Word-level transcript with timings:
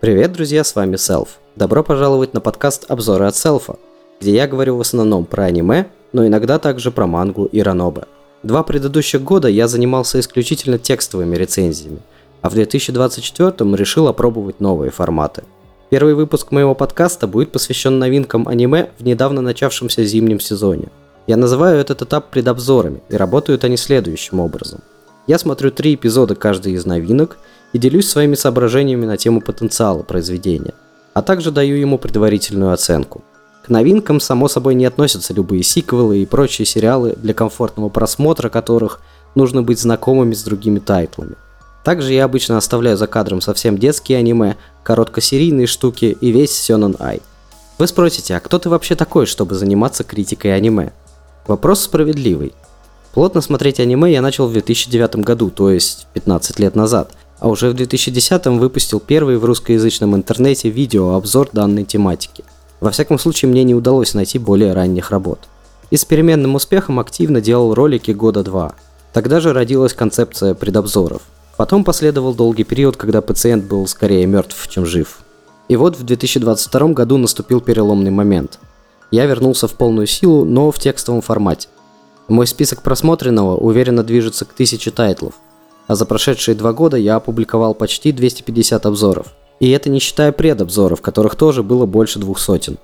Привет, 0.00 0.32
друзья, 0.32 0.64
с 0.64 0.74
вами 0.74 0.96
Селф. 0.96 1.38
Добро 1.56 1.84
пожаловать 1.84 2.32
на 2.32 2.40
подкаст 2.40 2.86
«Обзоры 2.88 3.26
от 3.26 3.36
Селфа», 3.36 3.76
где 4.18 4.32
я 4.32 4.48
говорю 4.48 4.78
в 4.78 4.80
основном 4.80 5.26
про 5.26 5.44
аниме, 5.44 5.88
но 6.14 6.26
иногда 6.26 6.58
также 6.58 6.90
про 6.90 7.06
мангу 7.06 7.44
и 7.44 7.60
ранобе. 7.60 8.04
Два 8.42 8.62
предыдущих 8.62 9.22
года 9.22 9.48
я 9.48 9.68
занимался 9.68 10.18
исключительно 10.18 10.78
текстовыми 10.78 11.36
рецензиями, 11.36 11.98
а 12.40 12.48
в 12.48 12.54
2024 12.54 13.76
решил 13.76 14.08
опробовать 14.08 14.58
новые 14.58 14.90
форматы. 14.90 15.42
Первый 15.90 16.14
выпуск 16.14 16.50
моего 16.50 16.74
подкаста 16.74 17.26
будет 17.26 17.52
посвящен 17.52 17.98
новинкам 17.98 18.48
аниме 18.48 18.88
в 18.98 19.04
недавно 19.04 19.42
начавшемся 19.42 20.02
зимнем 20.02 20.40
сезоне. 20.40 20.88
Я 21.26 21.36
называю 21.36 21.78
этот 21.78 22.00
этап 22.00 22.30
предобзорами, 22.30 23.02
и 23.10 23.16
работают 23.16 23.64
они 23.64 23.76
следующим 23.76 24.40
образом. 24.40 24.80
Я 25.26 25.38
смотрю 25.38 25.70
три 25.70 25.94
эпизода 25.94 26.36
каждой 26.36 26.72
из 26.72 26.86
новинок– 26.86 27.36
и 27.72 27.78
делюсь 27.78 28.08
своими 28.08 28.34
соображениями 28.34 29.06
на 29.06 29.16
тему 29.16 29.40
потенциала 29.40 30.02
произведения, 30.02 30.74
а 31.14 31.22
также 31.22 31.50
даю 31.50 31.76
ему 31.76 31.98
предварительную 31.98 32.72
оценку. 32.72 33.22
К 33.64 33.68
новинкам, 33.68 34.20
само 34.20 34.48
собой, 34.48 34.74
не 34.74 34.86
относятся 34.86 35.34
любые 35.34 35.62
сиквелы 35.62 36.18
и 36.18 36.26
прочие 36.26 36.66
сериалы, 36.66 37.14
для 37.16 37.34
комфортного 37.34 37.88
просмотра 37.88 38.48
которых 38.48 39.00
нужно 39.34 39.62
быть 39.62 39.80
знакомыми 39.80 40.34
с 40.34 40.42
другими 40.42 40.78
тайтлами. 40.78 41.36
Также 41.84 42.12
я 42.12 42.24
обычно 42.24 42.56
оставляю 42.56 42.96
за 42.96 43.06
кадром 43.06 43.40
совсем 43.40 43.78
детские 43.78 44.18
аниме, 44.18 44.56
короткосерийные 44.82 45.66
штуки 45.66 46.16
и 46.20 46.30
весь 46.30 46.52
Сёнэн 46.52 46.96
Ай. 46.98 47.22
Вы 47.78 47.86
спросите, 47.86 48.36
а 48.36 48.40
кто 48.40 48.58
ты 48.58 48.68
вообще 48.68 48.94
такой, 48.94 49.24
чтобы 49.24 49.54
заниматься 49.54 50.04
критикой 50.04 50.54
аниме? 50.54 50.92
Вопрос 51.46 51.80
справедливый. 51.80 52.52
Плотно 53.14 53.40
смотреть 53.40 53.80
аниме 53.80 54.12
я 54.12 54.20
начал 54.20 54.46
в 54.46 54.52
2009 54.52 55.16
году, 55.16 55.50
то 55.50 55.70
есть 55.70 56.06
15 56.12 56.58
лет 56.60 56.76
назад, 56.76 57.12
а 57.40 57.48
уже 57.48 57.70
в 57.70 57.74
2010-м 57.74 58.58
выпустил 58.58 59.00
первый 59.00 59.38
в 59.38 59.44
русскоязычном 59.44 60.14
интернете 60.14 60.68
видеообзор 60.68 61.48
данной 61.52 61.84
тематики. 61.84 62.44
Во 62.80 62.90
всяком 62.90 63.18
случае, 63.18 63.50
мне 63.50 63.64
не 63.64 63.74
удалось 63.74 64.14
найти 64.14 64.38
более 64.38 64.74
ранних 64.74 65.10
работ. 65.10 65.40
И 65.90 65.96
с 65.96 66.04
переменным 66.04 66.54
успехом 66.54 67.00
активно 67.00 67.40
делал 67.40 67.74
ролики 67.74 68.10
года 68.10 68.42
два. 68.44 68.74
Тогда 69.12 69.40
же 69.40 69.52
родилась 69.52 69.94
концепция 69.94 70.54
предобзоров. 70.54 71.22
Потом 71.56 71.82
последовал 71.82 72.34
долгий 72.34 72.64
период, 72.64 72.96
когда 72.96 73.20
пациент 73.20 73.64
был 73.64 73.86
скорее 73.86 74.26
мертв, 74.26 74.68
чем 74.68 74.86
жив. 74.86 75.18
И 75.68 75.76
вот 75.76 75.96
в 75.96 76.04
2022 76.04 76.88
году 76.88 77.16
наступил 77.16 77.60
переломный 77.60 78.10
момент. 78.10 78.58
Я 79.10 79.26
вернулся 79.26 79.66
в 79.66 79.72
полную 79.72 80.06
силу, 80.06 80.44
но 80.44 80.70
в 80.70 80.78
текстовом 80.78 81.22
формате. 81.22 81.68
Мой 82.28 82.46
список 82.46 82.82
просмотренного 82.82 83.56
уверенно 83.56 84.04
движется 84.04 84.44
к 84.44 84.52
тысяче 84.52 84.90
тайтлов– 84.90 85.34
а 85.90 85.96
за 85.96 86.06
прошедшие 86.06 86.54
два 86.54 86.72
года 86.72 86.96
я 86.96 87.16
опубликовал 87.16 87.74
почти 87.74 88.12
250 88.12 88.86
обзоров. 88.86 89.26
И 89.58 89.70
это 89.70 89.90
не 89.90 89.98
считая 89.98 90.30
предобзоров, 90.30 91.02
которых 91.02 91.34
тоже 91.34 91.64
было 91.64 91.84
больше 91.84 92.20
двух 92.20 92.38
сотен. 92.38 92.78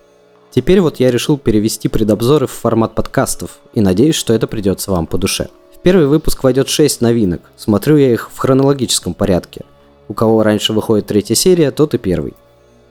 Теперь 0.51 0.81
вот 0.81 0.99
я 0.99 1.13
решил 1.13 1.39
перевести 1.39 1.87
предобзоры 1.87 2.49
в 2.49 2.51
формат 2.51 2.97
подкастов, 2.97 3.61
и 3.75 3.81
надеюсь, 3.81 4.17
что 4.17 4.35
это 4.35 4.49
придется 4.49 4.91
вам 4.91 5.07
по 5.07 5.19
душе. 5.19 5.51
В 5.73 5.79
первый 5.83 6.09
выпуск 6.09 6.43
войдет 6.43 6.69
6 6.69 7.01
новинок, 7.01 7.43
смотрю 7.57 7.97
я 7.97 8.13
их 8.13 8.29
в 8.35 8.39
хронологическом 8.39 9.15
порядке. 9.15 9.61
У 10.09 10.13
кого 10.13 10.43
раньше 10.43 10.73
выходит 10.73 11.07
третья 11.07 11.37
серия, 11.37 11.71
тот 11.71 11.95
и 11.95 11.99
первый. 11.99 12.35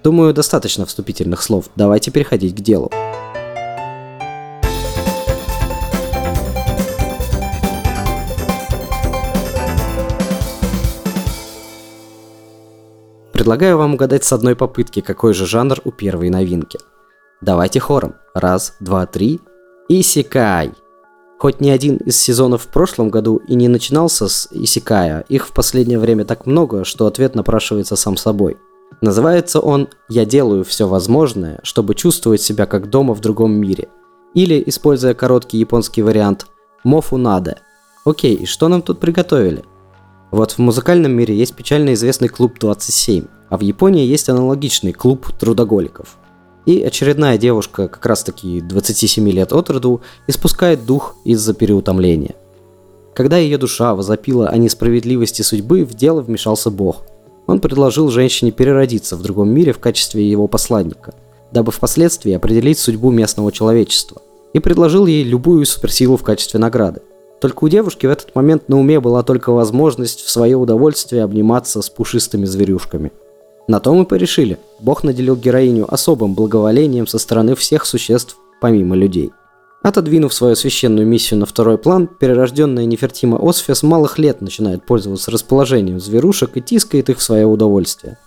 Думаю, 0.01 0.33
достаточно 0.33 0.85
вступительных 0.85 1.43
слов, 1.43 1.65
давайте 1.75 2.11
переходить 2.11 2.55
к 2.55 2.61
делу. 2.61 2.89
Предлагаю 13.35 13.77
вам 13.77 13.95
угадать 13.95 14.23
с 14.23 14.31
одной 14.31 14.55
попытки, 14.55 15.01
какой 15.01 15.33
же 15.33 15.45
жанр 15.45 15.81
у 15.83 15.91
первой 15.91 16.29
новинки. 16.29 16.79
Давайте 17.41 17.81
хором. 17.81 18.15
Раз, 18.33 18.77
два, 18.79 19.05
три. 19.05 19.41
Исикай. 19.89 20.71
Хоть 21.37 21.59
ни 21.59 21.69
один 21.69 21.97
из 21.97 22.15
сезонов 22.15 22.61
в 22.61 22.67
прошлом 22.67 23.09
году 23.09 23.41
и 23.45 23.55
не 23.55 23.67
начинался 23.67 24.29
с 24.29 24.47
Исикая, 24.51 25.25
их 25.27 25.49
в 25.49 25.51
последнее 25.51 25.99
время 25.99 26.23
так 26.23 26.45
много, 26.45 26.85
что 26.85 27.07
ответ 27.07 27.35
напрашивается 27.35 27.97
сам 27.97 28.15
собой. 28.15 28.55
Называется 29.01 29.59
он 29.59 29.89
«Я 30.07 30.23
делаю 30.23 30.63
все 30.63 30.87
возможное, 30.87 31.59
чтобы 31.63 31.93
чувствовать 31.93 32.41
себя 32.41 32.65
как 32.65 32.89
дома 32.89 33.13
в 33.13 33.19
другом 33.19 33.51
мире». 33.51 33.89
Или, 34.33 34.63
используя 34.65 35.13
короткий 35.13 35.57
японский 35.57 36.03
вариант, 36.03 36.47
«Мофу 36.85 37.17
надо». 37.17 37.57
Окей, 38.05 38.35
и 38.35 38.45
что 38.45 38.69
нам 38.69 38.81
тут 38.81 39.01
приготовили? 39.01 39.65
Вот 40.35 40.51
в 40.51 40.57
музыкальном 40.57 41.13
мире 41.13 41.33
есть 41.33 41.55
печально 41.55 41.93
известный 41.93 42.27
клуб 42.27 42.59
27, 42.59 43.23
а 43.47 43.57
в 43.57 43.61
Японии 43.61 44.05
есть 44.05 44.27
аналогичный 44.27 44.91
клуб 44.91 45.31
трудоголиков. 45.31 46.17
И 46.65 46.83
очередная 46.83 47.37
девушка, 47.37 47.87
как 47.87 48.05
раз 48.05 48.25
таки 48.25 48.59
27 48.59 49.29
лет 49.29 49.53
от 49.53 49.69
роду, 49.69 50.01
испускает 50.27 50.85
дух 50.85 51.15
из-за 51.23 51.53
переутомления. 51.53 52.35
Когда 53.13 53.37
ее 53.37 53.57
душа 53.57 53.95
возопила 53.95 54.49
о 54.49 54.57
несправедливости 54.57 55.41
судьбы, 55.41 55.85
в 55.85 55.93
дело 55.93 56.19
вмешался 56.19 56.69
Бог. 56.69 57.03
Он 57.47 57.61
предложил 57.61 58.09
женщине 58.09 58.51
переродиться 58.51 59.15
в 59.15 59.21
другом 59.21 59.51
мире 59.51 59.71
в 59.71 59.79
качестве 59.79 60.29
его 60.29 60.49
посланника, 60.49 61.13
дабы 61.53 61.71
впоследствии 61.71 62.33
определить 62.33 62.77
судьбу 62.77 63.09
местного 63.09 63.53
человечества, 63.53 64.21
и 64.51 64.59
предложил 64.59 65.05
ей 65.05 65.23
любую 65.23 65.65
суперсилу 65.65 66.17
в 66.17 66.23
качестве 66.23 66.59
награды– 66.59 67.03
только 67.39 67.63
у 67.63 67.67
девушки 67.67 68.05
в 68.05 68.09
этот 68.09 68.33
момент 68.35 68.69
на 68.69 68.79
уме 68.79 68.99
была 68.99 69.23
только 69.23 69.51
возможность 69.51 70.21
в 70.21 70.29
свое 70.29 70.55
удовольствие 70.55 71.23
обниматься 71.23 71.81
с 71.81 71.89
пушистыми 71.89 72.45
зверюшками. 72.45 73.11
На 73.67 73.79
то 73.79 73.93
мы 73.93 74.05
порешили. 74.05 74.59
Бог 74.79 75.03
наделил 75.03 75.35
героиню 75.35 75.91
особым 75.91 76.35
благоволением 76.35 77.07
со 77.07 77.17
стороны 77.17 77.55
всех 77.55 77.85
существ, 77.85 78.37
помимо 78.61 78.95
людей. 78.95 79.31
Отодвинув 79.81 80.33
свою 80.33 80.55
священную 80.55 81.05
миссию 81.05 81.39
на 81.39 81.45
второй 81.45 81.77
план, 81.77 82.07
перерожденная 82.07 82.85
Нефертима 82.85 83.37
Осфия 83.41 83.75
с 83.75 83.83
малых 83.83 84.17
лет 84.17 84.41
начинает 84.41 84.85
пользоваться 84.85 85.29
расположением 85.29 85.99
зверушек 85.99 86.57
и 86.57 86.61
тискает 86.61 87.09
их 87.09 87.19
в 87.19 87.23
свое 87.23 87.45
удовольствие. 87.45 88.17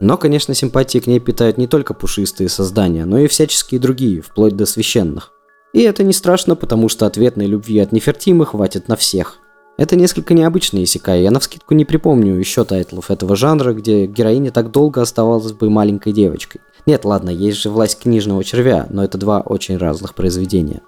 Но, 0.00 0.18
конечно, 0.18 0.54
симпатии 0.54 0.98
к 0.98 1.06
ней 1.06 1.20
питают 1.20 1.58
не 1.58 1.66
только 1.66 1.94
пушистые 1.94 2.48
создания, 2.48 3.04
но 3.04 3.18
и 3.18 3.28
всяческие 3.28 3.80
другие, 3.80 4.20
вплоть 4.20 4.56
до 4.56 4.66
священных. 4.66 5.32
И 5.76 5.82
это 5.82 6.02
не 6.04 6.14
страшно, 6.14 6.56
потому 6.56 6.88
что 6.88 7.04
ответной 7.04 7.44
любви 7.44 7.78
от 7.80 7.92
Нефертимы 7.92 8.46
хватит 8.46 8.88
на 8.88 8.96
всех. 8.96 9.40
Это 9.76 9.94
несколько 9.94 10.32
необычный 10.32 10.84
исекай, 10.84 11.20
я 11.20 11.30
навскидку 11.30 11.74
не 11.74 11.84
припомню 11.84 12.34
еще 12.36 12.64
тайтлов 12.64 13.10
этого 13.10 13.36
жанра, 13.36 13.74
где 13.74 14.06
героиня 14.06 14.50
так 14.50 14.70
долго 14.70 15.02
оставалась 15.02 15.52
бы 15.52 15.68
маленькой 15.68 16.14
девочкой. 16.14 16.62
Нет, 16.86 17.04
ладно, 17.04 17.28
есть 17.28 17.58
же 17.58 17.68
«Власть 17.68 17.98
книжного 17.98 18.42
червя», 18.42 18.86
но 18.88 19.04
это 19.04 19.18
два 19.18 19.42
очень 19.42 19.76
разных 19.76 20.14
произведения. 20.14 20.80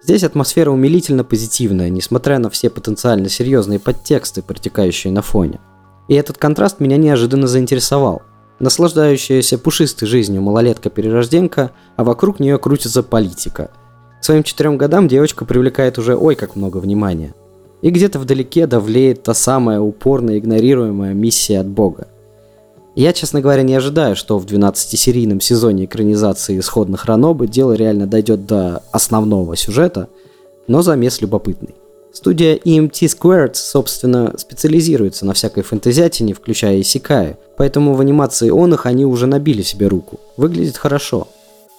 Здесь 0.00 0.22
атмосфера 0.22 0.70
умилительно 0.70 1.24
позитивная, 1.24 1.88
несмотря 1.88 2.38
на 2.38 2.48
все 2.48 2.70
потенциально 2.70 3.28
серьезные 3.28 3.80
подтексты, 3.80 4.42
протекающие 4.42 5.12
на 5.12 5.22
фоне. 5.22 5.58
И 6.06 6.14
этот 6.14 6.38
контраст 6.38 6.78
меня 6.78 6.98
неожиданно 6.98 7.48
заинтересовал. 7.48 8.22
Наслаждающаяся 8.60 9.58
пушистой 9.58 10.06
жизнью 10.06 10.42
малолетка-перерожденка, 10.42 11.72
а 11.96 12.04
вокруг 12.04 12.38
нее 12.38 12.60
крутится 12.60 13.02
политика– 13.02 13.72
своим 14.26 14.42
четырем 14.42 14.76
годам 14.76 15.08
девочка 15.08 15.44
привлекает 15.44 15.98
уже 15.98 16.16
ой 16.16 16.34
как 16.34 16.56
много 16.56 16.78
внимания. 16.78 17.34
И 17.80 17.90
где-то 17.90 18.18
вдалеке 18.18 18.66
давлеет 18.66 19.22
та 19.22 19.34
самая 19.34 19.80
упорно 19.80 20.38
игнорируемая 20.38 21.14
миссия 21.14 21.60
от 21.60 21.66
Бога. 21.66 22.08
Я, 22.96 23.12
честно 23.12 23.40
говоря, 23.40 23.62
не 23.62 23.74
ожидаю, 23.74 24.16
что 24.16 24.38
в 24.38 24.46
12-серийном 24.46 25.40
сезоне 25.40 25.84
экранизации 25.84 26.58
исходных 26.58 27.04
Ранобы 27.04 27.46
дело 27.46 27.74
реально 27.74 28.06
дойдет 28.06 28.46
до 28.46 28.82
основного 28.90 29.54
сюжета, 29.54 30.08
но 30.66 30.82
замес 30.82 31.20
любопытный. 31.20 31.74
Студия 32.12 32.56
EMT 32.56 32.90
Squared, 32.90 33.54
собственно, 33.54 34.32
специализируется 34.38 35.26
на 35.26 35.34
всякой 35.34 35.62
фэнтезиатине, 35.62 36.32
включая 36.32 36.78
исекаи, 36.78 37.38
поэтому 37.58 37.92
в 37.92 38.00
анимации 38.00 38.48
он 38.48 38.72
их 38.72 38.86
они 38.86 39.04
уже 39.04 39.26
набили 39.26 39.60
себе 39.60 39.86
руку. 39.88 40.18
Выглядит 40.38 40.78
хорошо. 40.78 41.28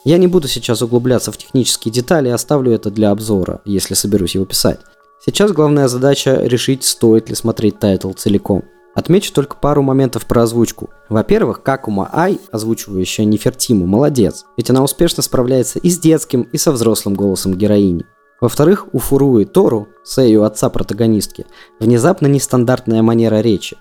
Я 0.03 0.17
не 0.17 0.27
буду 0.27 0.47
сейчас 0.47 0.81
углубляться 0.81 1.31
в 1.31 1.38
технические 1.38 1.91
детали, 1.91 2.29
оставлю 2.29 2.71
это 2.71 2.89
для 2.91 3.11
обзора, 3.11 3.61
если 3.65 3.94
соберусь 3.94 4.35
его 4.35 4.45
писать. 4.45 4.79
Сейчас 5.25 5.51
главная 5.51 5.88
задача 5.88 6.41
решить, 6.44 6.83
стоит 6.85 7.29
ли 7.29 7.35
смотреть 7.35 7.79
тайтл 7.79 8.11
целиком. 8.13 8.63
Отмечу 8.95 9.31
только 9.31 9.57
пару 9.57 9.83
моментов 9.83 10.25
про 10.25 10.44
озвучку. 10.44 10.89
Во-первых, 11.07 11.61
Какума 11.61 12.09
Ай, 12.11 12.39
озвучивающая 12.51 13.25
Нефертиму, 13.25 13.85
молодец, 13.85 14.45
ведь 14.57 14.69
она 14.71 14.81
успешно 14.81 15.21
справляется 15.21 15.77
и 15.77 15.89
с 15.89 16.00
детским, 16.00 16.43
и 16.51 16.57
со 16.57 16.71
взрослым 16.71 17.13
голосом 17.13 17.53
героини. 17.53 18.05
Во-вторых, 18.41 18.88
у 18.93 19.00
Фуруи 19.00 19.45
Тору, 19.45 19.88
Сэю 20.03 20.43
отца 20.43 20.69
протагонистки, 20.69 21.45
внезапно 21.79 22.27
нестандартная 22.27 23.01
манера 23.03 23.41
речи. 23.41 23.77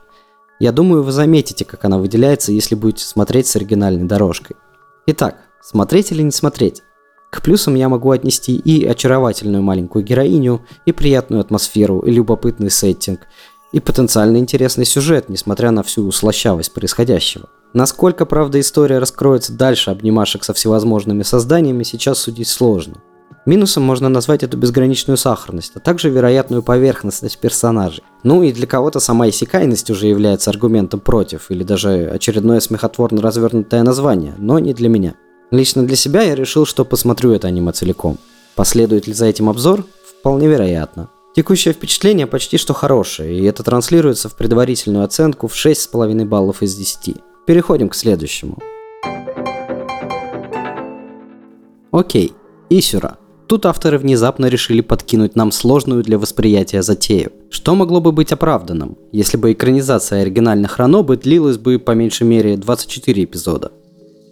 Я 0.58 0.72
думаю, 0.72 1.02
вы 1.02 1.12
заметите, 1.12 1.64
как 1.64 1.84
она 1.84 1.98
выделяется, 1.98 2.52
если 2.52 2.74
будете 2.74 3.04
смотреть 3.04 3.46
с 3.46 3.56
оригинальной 3.56 4.04
дорожкой. 4.04 4.56
Итак, 5.06 5.36
Смотреть 5.68 6.12
или 6.12 6.22
не 6.22 6.30
смотреть? 6.30 6.84
К 7.28 7.42
плюсам 7.42 7.74
я 7.74 7.88
могу 7.88 8.12
отнести 8.12 8.54
и 8.54 8.86
очаровательную 8.86 9.64
маленькую 9.64 10.04
героиню, 10.04 10.64
и 10.84 10.92
приятную 10.92 11.40
атмосферу, 11.40 11.98
и 12.06 12.12
любопытный 12.12 12.70
сеттинг, 12.70 13.22
и 13.72 13.80
потенциально 13.80 14.36
интересный 14.36 14.84
сюжет, 14.84 15.28
несмотря 15.28 15.72
на 15.72 15.82
всю 15.82 16.12
слащавость 16.12 16.72
происходящего. 16.72 17.48
Насколько, 17.72 18.26
правда, 18.26 18.60
история 18.60 19.00
раскроется 19.00 19.54
дальше 19.54 19.90
обнимашек 19.90 20.44
со 20.44 20.54
всевозможными 20.54 21.24
созданиями, 21.24 21.82
сейчас 21.82 22.20
судить 22.20 22.46
сложно. 22.46 23.02
Минусом 23.44 23.82
можно 23.82 24.08
назвать 24.08 24.44
эту 24.44 24.56
безграничную 24.56 25.16
сахарность, 25.16 25.72
а 25.74 25.80
также 25.80 26.10
вероятную 26.10 26.62
поверхностность 26.62 27.40
персонажей. 27.40 28.04
Ну 28.22 28.44
и 28.44 28.52
для 28.52 28.69
кого-то 28.69 29.00
сама 29.00 29.28
иссякайность 29.28 29.90
уже 29.90 30.06
является 30.06 30.50
аргументом 30.50 31.00
против, 31.00 31.50
или 31.50 31.64
даже 31.64 32.08
очередное 32.08 32.60
смехотворно 32.60 33.20
развернутое 33.20 33.82
название, 33.82 34.36
но 34.38 34.60
не 34.60 34.72
для 34.72 34.88
меня. 34.88 35.14
Лично 35.50 35.87
для 35.87 35.96
себя 35.96 36.22
я 36.22 36.34
решил, 36.34 36.66
что 36.66 36.84
посмотрю 36.84 37.32
это 37.32 37.48
аниме 37.48 37.72
целиком. 37.72 38.19
Последует 38.56 39.06
ли 39.06 39.12
за 39.12 39.26
этим 39.26 39.48
обзор? 39.48 39.84
Вполне 40.19 40.48
вероятно. 40.48 41.08
Текущее 41.37 41.75
впечатление 41.75 42.26
почти 42.26 42.56
что 42.56 42.72
хорошее, 42.72 43.38
и 43.38 43.44
это 43.44 43.62
транслируется 43.62 44.28
в 44.28 44.37
предварительную 44.37 45.04
оценку 45.04 45.46
в 45.46 45.54
6,5 45.54 46.25
баллов 46.25 46.62
из 46.62 46.75
10. 46.75 47.16
Переходим 47.46 47.90
к 47.90 47.94
следующему. 47.94 48.58
Окей, 51.93 52.32
Исюра. 52.69 53.19
Тут 53.46 53.64
авторы 53.66 53.98
внезапно 53.98 54.46
решили 54.46 54.81
подкинуть 54.81 55.37
нам 55.37 55.52
сложную 55.52 56.02
для 56.02 56.19
восприятия 56.19 56.82
затею. 56.82 57.31
Что 57.48 57.76
могло 57.76 58.00
бы 58.00 58.10
быть 58.10 58.32
оправданным, 58.32 58.98
если 59.12 59.37
бы 59.37 59.52
экранизация 59.52 60.22
оригинальных 60.22 60.78
Ранобы 60.78 61.16
длилась 61.16 61.58
бы 61.58 61.78
по 61.78 61.93
меньшей 61.93 62.26
мере 62.26 62.56
24 62.56 63.22
эпизода? 63.22 63.70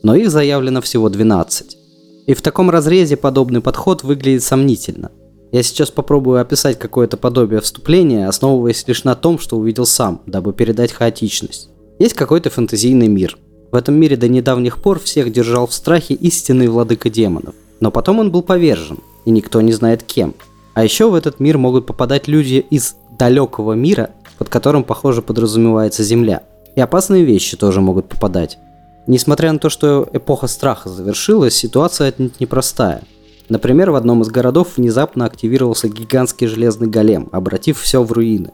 Но 0.04 0.14
их 0.14 0.30
заявлено 0.30 0.82
всего 0.82 1.08
12. 1.08 1.78
И 2.26 2.34
в 2.34 2.42
таком 2.42 2.68
разрезе 2.68 3.16
подобный 3.16 3.62
подход 3.62 4.04
выглядит 4.04 4.42
сомнительно. 4.42 5.10
Я 5.50 5.62
сейчас 5.62 5.90
попробую 5.90 6.40
описать 6.40 6.78
какое-то 6.78 7.16
подобие 7.16 7.62
вступления, 7.62 8.28
основываясь 8.28 8.86
лишь 8.86 9.04
на 9.04 9.14
том, 9.14 9.38
что 9.38 9.56
увидел 9.56 9.86
сам, 9.86 10.20
дабы 10.26 10.52
передать 10.52 10.92
хаотичность. 10.92 11.70
Есть 11.98 12.14
какой-то 12.14 12.50
фэнтезийный 12.50 13.08
мир. 13.08 13.38
В 13.72 13.76
этом 13.76 13.94
мире 13.94 14.16
до 14.18 14.28
недавних 14.28 14.82
пор 14.82 15.00
всех 15.00 15.32
держал 15.32 15.66
в 15.66 15.72
страхе 15.72 16.12
истинный 16.14 16.68
владыка 16.68 17.08
демонов. 17.08 17.54
Но 17.80 17.90
потом 17.90 18.18
он 18.18 18.30
был 18.30 18.42
повержен, 18.42 18.98
и 19.24 19.30
никто 19.30 19.62
не 19.62 19.72
знает 19.72 20.02
кем. 20.02 20.34
А 20.74 20.84
еще 20.84 21.08
в 21.08 21.14
этот 21.14 21.40
мир 21.40 21.56
могут 21.56 21.86
попадать 21.86 22.28
люди 22.28 22.66
из 22.68 22.94
далекого 23.18 23.72
мира, 23.72 24.10
под 24.36 24.50
которым, 24.50 24.84
похоже, 24.84 25.22
подразумевается 25.22 26.02
Земля. 26.02 26.42
И 26.76 26.80
опасные 26.80 27.24
вещи 27.24 27.56
тоже 27.56 27.80
могут 27.80 28.08
попадать. 28.08 28.58
Несмотря 29.06 29.52
на 29.52 29.58
то, 29.58 29.68
что 29.68 30.08
эпоха 30.12 30.46
страха 30.46 30.88
завершилась, 30.88 31.54
ситуация 31.54 32.08
отнюдь 32.08 32.40
непростая. 32.40 33.02
Например, 33.48 33.90
в 33.90 33.96
одном 33.96 34.22
из 34.22 34.28
городов 34.28 34.76
внезапно 34.76 35.26
активировался 35.26 35.88
гигантский 35.88 36.46
железный 36.46 36.88
голем, 36.88 37.28
обратив 37.30 37.80
все 37.80 38.02
в 38.02 38.10
руины. 38.12 38.52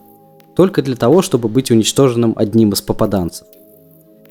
Только 0.56 0.82
для 0.82 0.97
того, 0.97 1.23
чтобы 1.23 1.49
быть 1.49 1.70
уничтоженным 1.70 2.35
одним 2.37 2.73
из 2.73 2.81
попаданцев. 2.81 3.47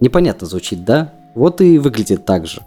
Непонятно 0.01 0.47
звучит, 0.47 0.83
да? 0.83 1.13
Вот 1.35 1.61
и 1.61 1.77
выглядит 1.77 2.25
так 2.25 2.45
же. 2.45 2.61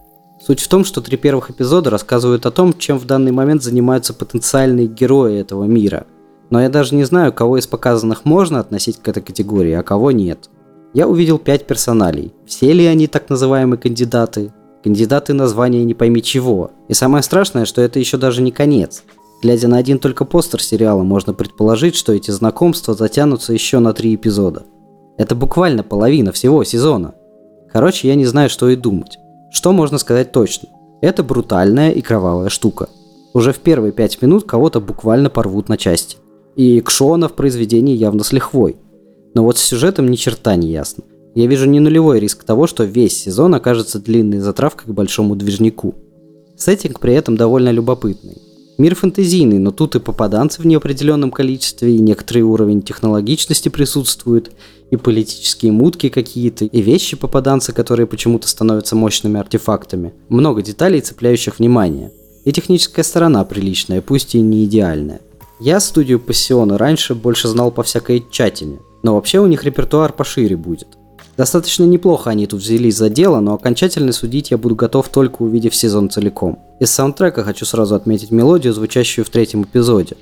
Суть 0.45 0.61
в 0.61 0.69
том, 0.69 0.85
что 0.85 1.01
три 1.01 1.17
первых 1.17 1.51
эпизода 1.51 1.91
рассказывают 1.91 2.47
о 2.47 2.51
том, 2.51 2.77
чем 2.77 2.99
в 2.99 3.05
данный 3.05 3.31
момент 3.31 3.63
занимаются 3.63 4.15
потенциальные 4.15 4.87
герои 4.87 5.39
этого 5.39 5.65
мира. 5.65 6.07
Но 6.51 6.61
я 6.61 6.69
даже 6.69 6.95
не 6.95 7.05
знаю, 7.05 7.33
кого 7.33 7.59
из 7.59 7.67
показанных 7.67 8.25
можно 8.25 8.59
относить 8.59 8.99
к 8.99 9.07
этой 9.07 9.23
категории, 9.23 9.73
а 9.73 9.83
кого 9.83 10.11
нет. 10.11 10.51
Я 10.95 11.09
увидел 11.09 11.39
пять 11.39 11.67
персоналей. 11.67 12.33
Все 12.47 12.73
ли 12.73 12.85
они 12.85 13.07
так 13.07 13.31
называемые 13.31 13.79
кандидаты? 13.79 14.53
Кандидаты 14.85 15.33
на 15.33 15.49
звание 15.49 15.85
не 15.85 15.95
пойми 15.95 16.23
чего. 16.23 16.73
И 16.89 16.95
самое 16.95 17.23
страшное, 17.23 17.65
что 17.65 17.81
это 17.81 17.99
еще 17.99 18.19
даже 18.19 18.43
не 18.43 18.51
конец. 18.51 19.03
Глядя 19.43 19.69
на 19.69 19.79
один 19.79 19.99
только 19.99 20.25
постер 20.25 20.63
сериала, 20.63 21.03
можно 21.03 21.33
предположить, 21.35 21.97
что 21.97 22.13
эти 22.13 22.31
знакомства 22.31 22.95
затянутся 22.95 23.53
еще 23.53 23.79
на 23.79 23.93
три 23.93 24.15
эпизода. 24.15 24.65
Это 25.17 25.35
буквально 25.35 25.83
половина 25.83 26.31
всего 26.31 26.63
сезона. 26.65 27.15
Короче, 27.73 28.09
я 28.09 28.15
не 28.15 28.27
знаю, 28.27 28.51
что 28.51 28.69
и 28.69 28.77
думать. 28.77 29.17
Что 29.51 29.73
можно 29.73 29.99
сказать 29.99 30.31
точно? 30.31 30.69
Это 31.01 31.23
брутальная 31.23 31.91
и 31.91 32.03
кровавая 32.03 32.51
штука. 32.51 32.89
Уже 33.35 33.53
в 33.53 33.59
первые 33.59 33.93
пять 33.93 34.21
минут 34.21 34.45
кого-то 34.45 34.81
буквально 34.81 35.31
порвут 35.31 35.69
на 35.69 35.79
части. 35.79 36.19
И 36.55 36.81
Кшона 36.81 37.29
в 37.29 37.33
произведении 37.33 37.97
явно 37.97 38.25
с 38.25 38.33
лихвой. 38.33 38.77
Но 39.35 39.45
вот 39.45 39.59
с 39.59 39.63
сюжетом 39.63 40.11
ни 40.11 40.17
черта 40.17 40.57
не 40.57 40.71
ясно. 40.71 41.05
Я 41.35 41.47
вижу 41.47 41.67
не 41.67 41.81
нулевой 41.81 42.21
риск 42.21 42.45
того, 42.45 42.67
что 42.67 42.85
весь 42.85 43.17
сезон 43.17 43.55
окажется 43.55 43.99
длинной 43.99 44.41
затравкой 44.41 44.93
к 44.93 44.95
большому 44.95 45.35
движнику. 45.35 45.95
Сеттинг 46.57 47.01
при 47.01 47.15
этом 47.15 47.37
довольно 47.37 47.71
любопытный. 47.71 48.37
Мир 48.79 48.95
фэнтезийный, 48.95 49.59
но 49.59 49.71
тут 49.71 49.97
и 49.97 50.01
попаданцы 50.01 50.61
в 50.61 50.67
неопределенном 50.67 51.31
количестве, 51.31 51.95
и 51.95 52.01
некоторый 52.01 52.41
уровень 52.41 52.83
технологичности 52.83 53.69
присутствует, 53.69 54.53
и 54.91 54.97
политические 54.97 55.73
мутки 55.73 56.09
какие-то, 56.09 56.65
и 56.65 56.83
вещи 56.83 57.17
попаданцы, 57.17 57.73
которые 57.73 58.07
почему-то 58.07 58.49
становятся 58.49 58.97
мощными 58.97 59.41
артефактами. 59.41 60.13
Много 60.29 60.63
деталей, 60.63 61.01
цепляющих 61.01 61.59
внимание. 61.59 62.13
И 62.45 62.53
техническая 62.53 63.05
сторона 63.05 63.45
приличная, 63.45 64.03
пусть 64.03 64.35
и 64.35 64.41
не 64.41 64.65
идеальная. 64.65 65.21
Я 65.61 65.79
студию 65.79 66.19
Пассиона 66.19 66.77
раньше 66.77 67.15
больше 67.15 67.49
знал 67.49 67.71
по 67.71 67.83
всякой 67.83 68.25
чатине, 68.31 68.81
но 69.03 69.15
вообще 69.15 69.41
у 69.41 69.47
них 69.47 69.65
репертуар 69.65 70.13
пошире 70.13 70.57
будет. 70.57 70.99
Достаточно 71.37 71.85
неплохо 71.85 72.31
они 72.31 72.47
тут 72.47 72.61
взялись 72.61 72.97
за 72.97 73.09
дело, 73.09 73.41
но 73.41 73.55
окончательно 73.55 74.13
судить 74.13 74.51
я 74.51 74.59
буду 74.59 74.75
готов 74.75 75.09
только 75.09 75.43
увидев 75.43 75.75
сезон 75.75 76.11
целиком. 76.11 76.59
Из 76.79 76.91
саундтрека 76.91 77.43
хочу 77.43 77.65
сразу 77.65 77.95
отметить 77.95 78.31
мелодию, 78.31 78.75
звучащую 78.75 79.25
в 79.25 79.31
третьем 79.31 79.63
эпизоде. 79.63 80.17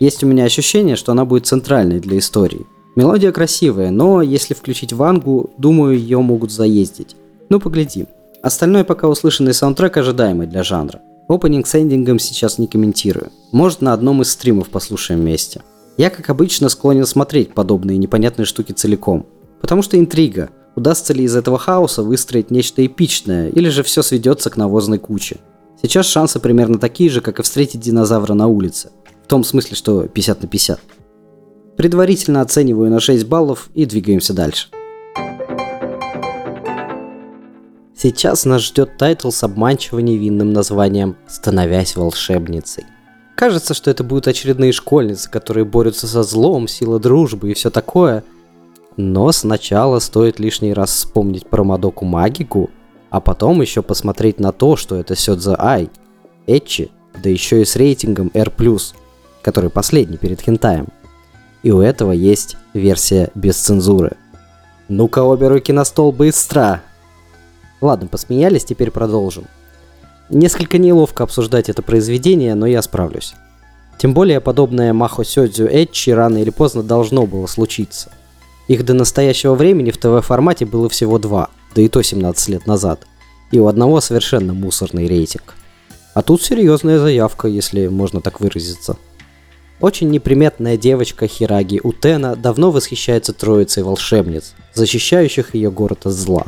Есть 0.00 0.24
у 0.24 0.26
меня 0.26 0.44
ощущение, 0.44 0.96
что 0.96 1.12
она 1.12 1.24
будет 1.24 1.46
центральной 1.46 2.00
для 2.00 2.18
истории. 2.18 2.66
Мелодия 2.96 3.30
красивая, 3.30 3.90
но 3.90 4.22
если 4.22 4.54
включить 4.54 4.92
вангу, 4.92 5.50
думаю, 5.58 5.98
ее 5.98 6.20
могут 6.20 6.50
заездить. 6.50 7.14
Ну, 7.48 7.60
поглядим. 7.60 8.06
Остальное 8.42 8.84
пока 8.84 9.08
услышанный 9.08 9.54
саундтрек 9.54 9.96
ожидаемый 9.96 10.46
для 10.46 10.62
жанра. 10.62 11.00
Опенинг 11.28 11.66
с 11.66 11.74
эндингом 11.74 12.18
сейчас 12.18 12.58
не 12.58 12.66
комментирую. 12.66 13.30
Может, 13.52 13.82
на 13.82 13.92
одном 13.92 14.22
из 14.22 14.30
стримов 14.30 14.68
послушаем 14.68 15.20
вместе. 15.20 15.62
Я, 15.96 16.10
как 16.10 16.28
обычно, 16.28 16.68
склонен 16.68 17.06
смотреть 17.06 17.54
подобные 17.54 17.96
непонятные 17.96 18.44
штуки 18.44 18.72
целиком. 18.72 19.26
Потому 19.60 19.82
что 19.82 19.98
интрига. 19.98 20.50
Удастся 20.74 21.14
ли 21.14 21.24
из 21.24 21.34
этого 21.34 21.58
хаоса 21.58 22.02
выстроить 22.02 22.50
нечто 22.50 22.84
эпичное, 22.84 23.48
или 23.48 23.70
же 23.70 23.82
все 23.82 24.02
сведется 24.02 24.50
к 24.50 24.58
навозной 24.58 24.98
куче. 24.98 25.38
Сейчас 25.80 26.06
шансы 26.06 26.38
примерно 26.38 26.78
такие 26.78 27.08
же, 27.08 27.22
как 27.22 27.38
и 27.38 27.42
встретить 27.42 27.80
динозавра 27.80 28.34
на 28.34 28.46
улице. 28.46 28.90
В 29.24 29.26
том 29.26 29.42
смысле, 29.42 29.74
что 29.74 30.02
50 30.06 30.42
на 30.42 30.48
50. 30.48 30.80
Предварительно 31.78 32.42
оцениваю 32.42 32.90
на 32.90 33.00
6 33.00 33.26
баллов 33.26 33.70
и 33.74 33.86
двигаемся 33.86 34.34
дальше. 34.34 34.68
Сейчас 37.96 38.44
нас 38.44 38.62
ждет 38.62 38.98
тайтл 38.98 39.30
с 39.30 39.42
обманчиво 39.42 40.00
невинным 40.00 40.52
названием 40.52 41.16
«Становясь 41.26 41.96
волшебницей». 41.96 42.84
Кажется, 43.36 43.74
что 43.74 43.90
это 43.90 44.02
будут 44.02 44.26
очередные 44.26 44.72
школьницы, 44.72 45.30
которые 45.30 45.64
борются 45.64 46.08
со 46.08 46.24
злом, 46.24 46.66
сила 46.66 46.98
дружбы 46.98 47.52
и 47.52 47.54
все 47.54 47.70
такое– 47.70 48.24
но 48.96 49.30
сначала 49.32 49.98
стоит 49.98 50.38
лишний 50.38 50.72
раз 50.72 50.90
вспомнить 50.90 51.46
про 51.46 51.64
Мадоку 51.64 52.04
Магику, 52.04 52.70
а 53.10 53.20
потом 53.20 53.60
еще 53.60 53.82
посмотреть 53.82 54.40
на 54.40 54.52
то, 54.52 54.76
что 54.76 54.96
это 54.96 55.14
Сёдзе 55.14 55.54
Ай, 55.58 55.90
Эчи, 56.46 56.90
да 57.22 57.28
еще 57.28 57.60
и 57.60 57.64
с 57.64 57.76
рейтингом 57.76 58.30
R+, 58.32 58.50
который 59.42 59.70
последний 59.70 60.16
перед 60.16 60.40
хентаем. 60.40 60.86
И 61.62 61.70
у 61.70 61.80
этого 61.80 62.12
есть 62.12 62.56
версия 62.72 63.30
без 63.34 63.56
цензуры. 63.56 64.16
Ну-ка, 64.88 65.22
обе 65.22 65.48
руки 65.48 65.72
на 65.72 65.84
стол 65.84 66.12
быстро! 66.12 66.82
Ладно, 67.80 68.06
посмеялись, 68.06 68.64
теперь 68.64 68.90
продолжим. 68.90 69.46
Несколько 70.30 70.78
неловко 70.78 71.24
обсуждать 71.24 71.68
это 71.68 71.82
произведение, 71.82 72.54
но 72.54 72.66
я 72.66 72.82
справлюсь. 72.82 73.34
Тем 73.98 74.14
более 74.14 74.40
подобное 74.40 74.92
Махо 74.92 75.24
Сёдзю 75.24 75.66
Эчи 75.66 76.10
рано 76.10 76.38
или 76.38 76.50
поздно 76.50 76.82
должно 76.82 77.26
было 77.26 77.46
случиться– 77.46 78.12
их 78.68 78.84
до 78.84 78.94
настоящего 78.94 79.54
времени 79.54 79.90
в 79.90 79.98
ТВ-формате 79.98 80.66
было 80.66 80.88
всего 80.88 81.18
два, 81.18 81.50
да 81.74 81.82
и 81.82 81.88
то 81.88 82.02
17 82.02 82.48
лет 82.48 82.66
назад. 82.66 83.06
И 83.52 83.60
у 83.60 83.68
одного 83.68 84.00
совершенно 84.00 84.54
мусорный 84.54 85.06
рейтинг. 85.06 85.54
А 86.14 86.22
тут 86.22 86.42
серьезная 86.42 86.98
заявка, 86.98 87.46
если 87.46 87.86
можно 87.86 88.20
так 88.20 88.40
выразиться. 88.40 88.96
Очень 89.80 90.10
неприметная 90.10 90.76
девочка 90.76 91.28
Хираги 91.28 91.80
Утена 91.84 92.34
давно 92.34 92.70
восхищается 92.70 93.32
троицей 93.32 93.82
волшебниц, 93.82 94.54
защищающих 94.74 95.54
ее 95.54 95.70
город 95.70 96.06
от 96.06 96.14
зла. 96.14 96.46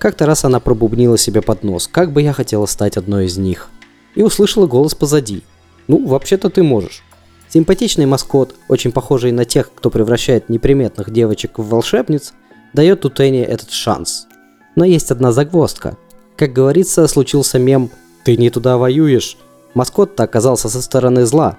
Как-то 0.00 0.24
раз 0.24 0.46
она 0.46 0.60
пробубнила 0.60 1.18
себе 1.18 1.42
под 1.42 1.62
нос, 1.62 1.86
как 1.86 2.12
бы 2.12 2.22
я 2.22 2.32
хотела 2.32 2.64
стать 2.64 2.96
одной 2.96 3.26
из 3.26 3.36
них. 3.36 3.68
И 4.14 4.22
услышала 4.22 4.66
голос 4.66 4.94
позади. 4.94 5.42
Ну, 5.88 6.06
вообще-то 6.06 6.48
ты 6.48 6.62
можешь. 6.62 7.02
Симпатичный 7.50 8.06
маскот, 8.06 8.54
очень 8.68 8.92
похожий 8.92 9.30
на 9.30 9.44
тех, 9.44 9.70
кто 9.74 9.90
превращает 9.90 10.48
неприметных 10.48 11.10
девочек 11.10 11.58
в 11.58 11.68
волшебниц, 11.68 12.32
дает 12.72 13.04
Утене 13.04 13.44
этот 13.44 13.72
шанс. 13.72 14.26
Но 14.74 14.86
есть 14.86 15.10
одна 15.10 15.32
загвоздка. 15.32 15.98
Как 16.34 16.54
говорится, 16.54 17.06
случился 17.06 17.58
мем 17.58 17.90
«Ты 18.24 18.38
не 18.38 18.48
туда 18.48 18.78
воюешь». 18.78 19.36
Маскот-то 19.74 20.22
оказался 20.22 20.70
со 20.70 20.80
стороны 20.80 21.26
зла. 21.26 21.58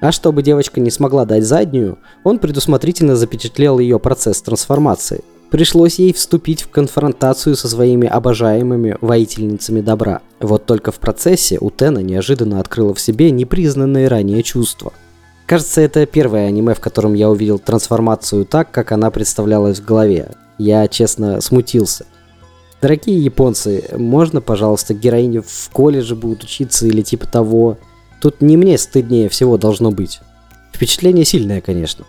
А 0.00 0.10
чтобы 0.10 0.42
девочка 0.42 0.80
не 0.80 0.90
смогла 0.90 1.24
дать 1.24 1.44
заднюю, 1.44 1.98
он 2.24 2.40
предусмотрительно 2.40 3.14
запечатлел 3.14 3.78
ее 3.78 4.00
процесс 4.00 4.42
трансформации. 4.42 5.22
Пришлось 5.50 5.98
ей 5.98 6.12
вступить 6.12 6.62
в 6.62 6.70
конфронтацию 6.70 7.54
со 7.56 7.68
своими 7.68 8.08
обожаемыми 8.08 8.98
воительницами 9.00 9.80
добра. 9.80 10.20
Вот 10.40 10.66
только 10.66 10.90
в 10.90 10.96
процессе 10.96 11.58
у 11.60 11.70
Тена 11.70 12.00
неожиданно 12.00 12.58
открыла 12.58 12.94
в 12.94 13.00
себе 13.00 13.30
непризнанные 13.30 14.08
ранее 14.08 14.42
чувства. 14.42 14.92
Кажется, 15.46 15.80
это 15.80 16.04
первое 16.06 16.48
аниме, 16.48 16.74
в 16.74 16.80
котором 16.80 17.14
я 17.14 17.30
увидел 17.30 17.60
трансформацию 17.60 18.44
так, 18.44 18.72
как 18.72 18.90
она 18.90 19.10
представлялась 19.12 19.78
в 19.78 19.84
голове. 19.84 20.32
Я, 20.58 20.88
честно, 20.88 21.40
смутился. 21.40 22.06
Дорогие 22.82 23.22
японцы, 23.22 23.84
можно, 23.96 24.40
пожалуйста, 24.40 24.94
героини 24.94 25.38
в 25.38 25.70
колледже 25.72 26.16
будут 26.16 26.42
учиться 26.42 26.86
или 26.86 27.02
типа 27.02 27.26
того? 27.26 27.78
Тут 28.20 28.40
не 28.40 28.56
мне 28.56 28.76
стыднее 28.76 29.28
всего 29.28 29.56
должно 29.56 29.92
быть. 29.92 30.20
Впечатление 30.74 31.24
сильное, 31.24 31.60
конечно. 31.60 32.04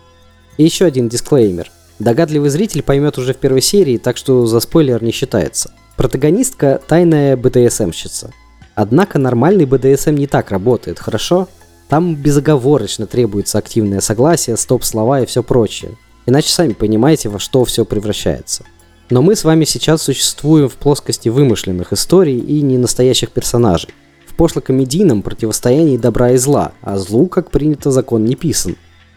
И 0.56 0.64
еще 0.64 0.84
один 0.84 1.08
дисклеймер. 1.08 1.70
Догадливый 1.98 2.50
зритель 2.50 2.82
поймет 2.82 3.18
уже 3.18 3.34
в 3.34 3.38
первой 3.38 3.60
серии, 3.60 3.98
так 3.98 4.16
что 4.16 4.46
за 4.46 4.60
спойлер 4.60 5.02
не 5.02 5.10
считается. 5.10 5.72
Протагонистка– 5.96 6.80
тайная 6.86 7.36
БДСМщица. 7.36 8.32
Однако 8.76 9.18
нормальный 9.18 9.64
БДСМ 9.64 10.14
не 10.14 10.28
так 10.28 10.52
работает, 10.52 11.00
хорошо? 11.00 11.48
Там 11.88 12.14
безоговорочно 12.14 13.06
требуется 13.06 13.58
активное 13.58 14.00
согласие, 14.00 14.56
стоп-слова 14.56 15.22
и 15.22 15.26
все 15.26 15.42
прочее. 15.42 15.96
Иначе 16.26 16.50
сами 16.50 16.72
понимаете, 16.72 17.30
во 17.30 17.40
что 17.40 17.64
все 17.64 17.84
превращается. 17.84 18.62
Но 19.10 19.20
мы 19.20 19.34
с 19.34 19.42
вами 19.42 19.64
сейчас 19.64 20.02
существуем 20.02 20.68
в 20.68 20.74
плоскости 20.74 21.28
вымышленных 21.28 21.92
историй 21.92 22.38
и 22.38 22.60
не 22.60 22.78
настоящих 22.78 23.30
персонажей. 23.32 23.90
В 24.26 24.34
пошло-комедийном 24.34 25.22
противостоянии 25.22 25.96
добра 25.96 26.30
и 26.32 26.36
зла, 26.36 26.72
а 26.82 26.96
злу, 26.98 27.26
как 27.26 27.50
принято, 27.50 27.90
закон 27.90 28.24
не 28.24 28.36
писан. 28.36 28.76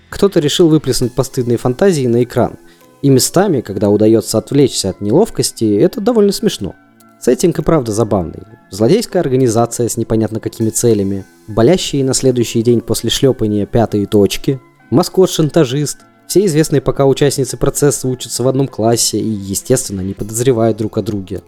Кто-то 0.10 0.40
решил 0.40 0.68
выплеснуть 0.68 1.14
постыдные 1.14 1.60
фантазии 1.60 2.08
на 2.08 2.24
экран– 2.24 2.56
и 3.02 3.10
местами, 3.10 3.62
когда 3.62 3.90
удается 3.90 4.38
отвлечься 4.38 4.90
от 4.90 5.02
неловкости, 5.02 5.78
это 5.78 6.02
довольно 6.02 6.32
смешно. 6.32 6.76
Сеттинг 7.20 7.60
и 7.60 7.62
правда 7.62 7.92
забавный. 7.92 8.42
Злодейская 8.72 9.22
организация 9.22 9.88
с 9.88 9.98
непонятно 9.98 10.40
какими 10.40 10.70
целями, 10.70 11.26
болящие 11.48 12.04
на 12.04 12.14
следующий 12.14 12.64
день 12.64 12.82
после 12.82 13.10
шлепания 13.10 13.66
пятые 13.66 14.08
точки, 14.08 14.60
маскот-шантажист, 14.90 15.98
все 16.28 16.46
известные 16.46 16.82
пока 16.82 17.06
участницы 17.06 17.58
процесса 17.58 18.08
учатся 18.08 18.42
в 18.42 18.48
одном 18.48 18.68
классе 18.68 19.20
и, 19.20 19.28
естественно, 19.28 20.02
не 20.02 20.14
подозревают 20.14 20.78
друг 20.78 20.98
о 20.98 21.02
друге. 21.02 21.42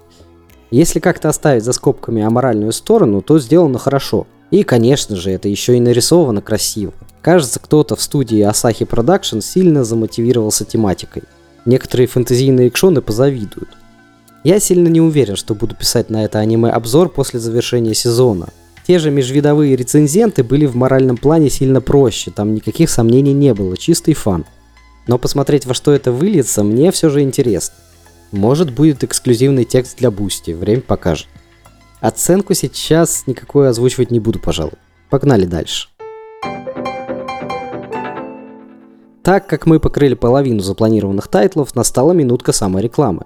Если 0.72 1.00
как-то 1.00 1.30
оставить 1.30 1.64
за 1.64 1.72
скобками 1.74 2.22
аморальную 2.22 2.72
сторону, 2.72 3.22
то 3.22 3.40
сделано 3.40 3.80
хорошо. 3.80 4.28
И, 4.52 4.64
конечно 4.64 5.16
же, 5.16 5.32
это 5.32 5.48
еще 5.48 5.78
и 5.78 5.80
нарисовано 5.80 6.42
красиво. 6.42 6.94
Кажется, 7.22 7.60
кто-то 7.60 7.96
в 7.96 8.02
студии 8.02 8.40
Asahi 8.40 8.86
Production 8.88 9.40
сильно 9.42 9.84
замотивировался 9.84 10.66
тематикой. 10.66 11.24
Некоторые 11.66 12.08
фэнтезийные 12.08 12.68
экшены 12.68 13.02
позавидуют. 13.02 13.70
Я 14.44 14.60
сильно 14.60 14.90
не 14.90 15.00
уверен, 15.00 15.36
что 15.36 15.56
буду 15.56 15.76
писать 15.76 16.10
на 16.10 16.26
это 16.26 16.40
аниме 16.40 16.70
обзор 16.70 17.10
после 17.10 17.40
завершения 17.40 17.94
сезона. 17.94 18.50
Те 18.86 19.00
же 19.00 19.12
межвидовые 19.12 19.78
рецензенты 19.78 20.44
были 20.44 20.66
в 20.66 20.76
моральном 20.76 21.16
плане 21.16 21.50
сильно 21.50 21.80
проще, 21.80 22.32
там 22.32 22.54
никаких 22.54 22.90
сомнений 22.90 23.32
не 23.32 23.54
было, 23.54 23.78
чистый 23.78 24.14
fun. 24.14 24.46
Но 25.08 25.18
посмотреть 25.18 25.66
во 25.66 25.74
что 25.74 25.94
это 25.94 26.12
выльется 26.12 26.64
мне 26.64 26.92
все 26.92 27.10
же 27.10 27.22
интересно. 27.22 27.76
Может 28.32 28.74
будет 28.74 29.04
эксклюзивный 29.04 29.64
текст 29.64 29.98
для 30.00 30.12
Boosty, 30.12 30.52
время 30.52 30.82
покажет. 30.82 31.28
Оценку 32.02 32.54
сейчас 32.54 33.24
никакой 33.28 33.70
озвучивать 33.70 34.12
не 34.12 34.20
буду, 34.20 34.40
пожалуй. 34.40 34.74
Погнали 35.10 35.46
дальше. 35.46 35.88
Так 39.24 39.48
как 39.48 39.66
мы 39.66 39.80
покрыли 39.80 40.16
половину 40.16 40.60
запланированных 40.60 41.30
тайтлов, 41.30 41.76
настала 41.76 42.12
минутка 42.12 42.52
саморекламы. 42.52 43.22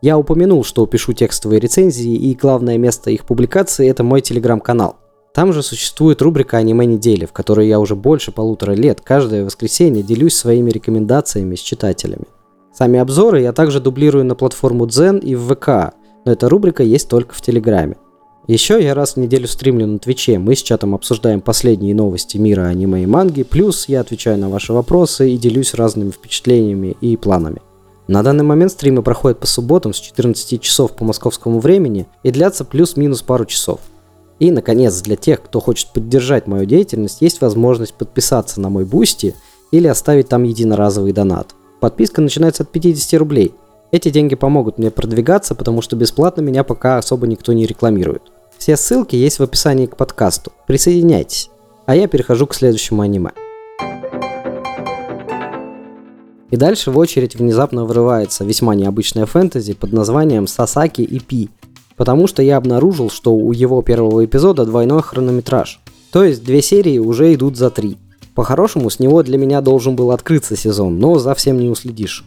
Я 0.00 0.18
упомянул, 0.18 0.64
что 0.64 0.84
пишу 0.86 1.12
текстовые 1.12 1.60
рецензии, 1.60 2.12
и 2.12 2.34
главное 2.34 2.76
место 2.76 3.12
их 3.12 3.24
публикации– 3.24 3.88
это 3.88 4.02
мой 4.02 4.20
телеграм-канал. 4.20 4.96
Там 5.32 5.52
же 5.52 5.62
существует 5.62 6.20
рубрика 6.22 6.56
«Аниме 6.56 6.86
недели», 6.86 7.24
в 7.24 7.32
которой 7.32 7.68
я 7.68 7.78
уже 7.78 7.94
больше 7.94 8.32
полутора 8.32 8.72
лет 8.72 9.00
каждое 9.00 9.44
воскресенье 9.44 10.02
делюсь 10.02 10.34
своими 10.34 10.70
рекомендациями 10.70 11.54
с 11.54 11.60
читателями. 11.60 12.26
Сами 12.74 12.98
обзоры 12.98 13.42
я 13.42 13.52
также 13.52 13.78
дублирую 13.78 14.24
на 14.24 14.34
платформу 14.34 14.86
Дзен 14.86 15.20
и 15.20 15.36
в 15.36 15.54
ВК, 15.54 15.94
но 16.24 16.32
эта 16.32 16.48
рубрика 16.48 16.82
есть 16.82 17.08
только 17.08 17.32
в 17.34 17.40
Телеграме. 17.40 17.96
Еще 18.52 18.84
я 18.84 18.92
раз 18.92 19.14
в 19.14 19.16
неделю 19.16 19.48
стримлю 19.48 19.86
на 19.86 19.98
Твиче. 19.98 20.38
Мы 20.38 20.54
с 20.54 20.62
чатом 20.62 20.94
обсуждаем 20.94 21.40
последние 21.40 21.94
новости 21.94 22.36
мира 22.36 22.66
аниме 22.66 23.02
и 23.02 23.06
манги, 23.06 23.44
плюс 23.44 23.88
я 23.88 24.02
отвечаю 24.02 24.36
на 24.36 24.50
ваши 24.50 24.74
вопросы 24.74 25.30
и 25.30 25.38
делюсь 25.38 25.72
разными 25.72 26.10
впечатлениями 26.10 26.94
и 27.00 27.16
планами. 27.16 27.62
На 28.08 28.22
данный 28.22 28.44
момент 28.44 28.72
стримы 28.72 29.02
проходят 29.02 29.40
по 29.40 29.46
субботам 29.46 29.94
с 29.94 30.00
14 30.00 30.60
часов 30.60 30.94
по 30.94 31.02
московскому 31.02 31.60
времени 31.60 32.06
и 32.24 32.30
длятся 32.30 32.66
плюс-минус 32.66 33.22
пару 33.22 33.46
часов. 33.46 33.80
И, 34.38 34.50
наконец, 34.50 35.00
для 35.00 35.16
тех, 35.16 35.42
кто 35.42 35.58
хочет 35.58 35.88
поддержать 35.94 36.46
мою 36.46 36.66
деятельность, 36.66 37.22
есть 37.22 37.40
возможность 37.40 37.94
подписаться 37.94 38.60
на 38.60 38.68
мой 38.68 38.84
Boosty 38.84 39.34
или 39.70 39.86
оставить 39.86 40.28
там 40.28 40.42
единоразовый 40.42 41.14
донат. 41.14 41.54
Подписка 41.80 42.20
начинается 42.20 42.64
от 42.64 42.70
50 42.70 43.18
рублей. 43.18 43.54
Эти 43.92 44.10
деньги 44.10 44.34
помогут 44.34 44.76
мне 44.76 44.90
продвигаться, 44.90 45.54
потому 45.54 45.80
что 45.80 45.96
бесплатно 45.96 46.42
меня 46.42 46.64
пока 46.64 46.98
особо 46.98 47.26
никто 47.26 47.54
не 47.54 47.64
рекламирует. 47.64 48.24
Все 48.62 48.76
ссылки 48.76 49.16
есть 49.16 49.40
в 49.40 49.42
описании 49.42 49.86
к 49.86 49.96
подкасту. 49.96 50.52
Присоединяйтесь. 50.68 51.50
А 51.84 51.96
я 51.96 52.06
перехожу 52.06 52.46
к 52.46 52.54
следующему 52.54 53.02
аниме. 53.02 53.32
И 56.52 56.56
дальше 56.56 56.92
в 56.92 56.98
очередь 56.98 57.34
внезапно 57.34 57.84
врывается 57.84 58.44
весьма 58.44 58.76
необычная 58.76 59.26
фэнтези 59.26 59.72
под 59.72 59.92
названием 59.92 60.46
Сасаки 60.46 61.02
и 61.02 61.18
Пи, 61.18 61.50
потому 61.96 62.28
что 62.28 62.40
я 62.40 62.56
обнаружил, 62.56 63.10
что 63.10 63.34
у 63.34 63.50
его 63.50 63.82
первого 63.82 64.24
эпизода 64.24 64.64
двойной 64.64 65.02
хронометраж. 65.02 65.80
То 66.12 66.22
есть 66.22 66.44
две 66.44 66.62
серии 66.62 66.98
уже 66.98 67.34
идут 67.34 67.56
за 67.56 67.68
три. 67.68 67.98
По-хорошему, 68.36 68.90
с 68.90 69.00
него 69.00 69.24
для 69.24 69.38
меня 69.38 69.60
должен 69.60 69.96
был 69.96 70.12
открыться 70.12 70.54
сезон, 70.54 71.00
но 71.00 71.18
за 71.18 71.34
всем 71.34 71.58
не 71.58 71.68
уследишь. 71.68 72.24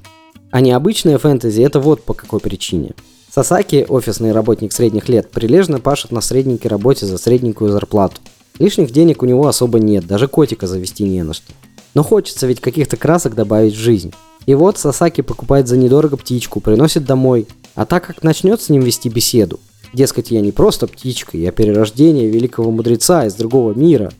А 0.51 0.59
необычная 0.59 1.17
фэнтези 1.17 1.61
это 1.61 1.79
вот 1.79 2.03
по 2.03 2.13
какой 2.13 2.41
причине. 2.41 2.91
Сасаки, 3.35 3.85
офисный 3.89 4.31
работник 4.31 4.71
средних 4.71 5.09
лет, 5.09 5.29
прилежно 5.29 5.81
пашет 5.81 6.13
на 6.13 6.21
средненькой 6.21 6.71
работе 6.71 7.05
за 7.05 7.17
средненькую 7.17 7.69
зарплату. 7.69 8.21
Лишних 8.59 8.91
денег 8.91 9.23
у 9.23 9.25
него 9.25 9.45
особо 9.45 9.77
нет, 9.77 10.07
даже 10.07 10.29
котика 10.29 10.67
завести 10.67 11.03
не 11.03 11.21
на 11.21 11.33
что. 11.33 11.51
Но 11.95 12.01
хочется 12.01 12.47
ведь 12.47 12.61
каких-то 12.61 12.95
красок 12.95 13.35
добавить 13.35 13.73
в 13.73 13.77
жизнь. 13.77 14.13
И 14.45 14.55
вот 14.55 14.77
Сасаки 14.77 15.19
покупает 15.19 15.67
за 15.67 15.75
недорого 15.75 16.15
птичку, 16.15 16.61
приносит 16.61 17.03
домой. 17.03 17.45
А 17.75 17.85
так 17.85 18.07
как 18.07 18.23
начнет 18.23 18.61
с 18.61 18.69
ним 18.69 18.83
вести 18.83 19.09
беседу, 19.09 19.59
дескать, 19.91 20.31
я 20.31 20.39
не 20.39 20.53
просто 20.53 20.87
птичка, 20.87 21.35
я 21.35 21.51
перерождение 21.51 22.29
великого 22.29 22.71
мудреца 22.71 23.25
из 23.25 23.33
другого 23.33 23.73
мира. 23.73 24.13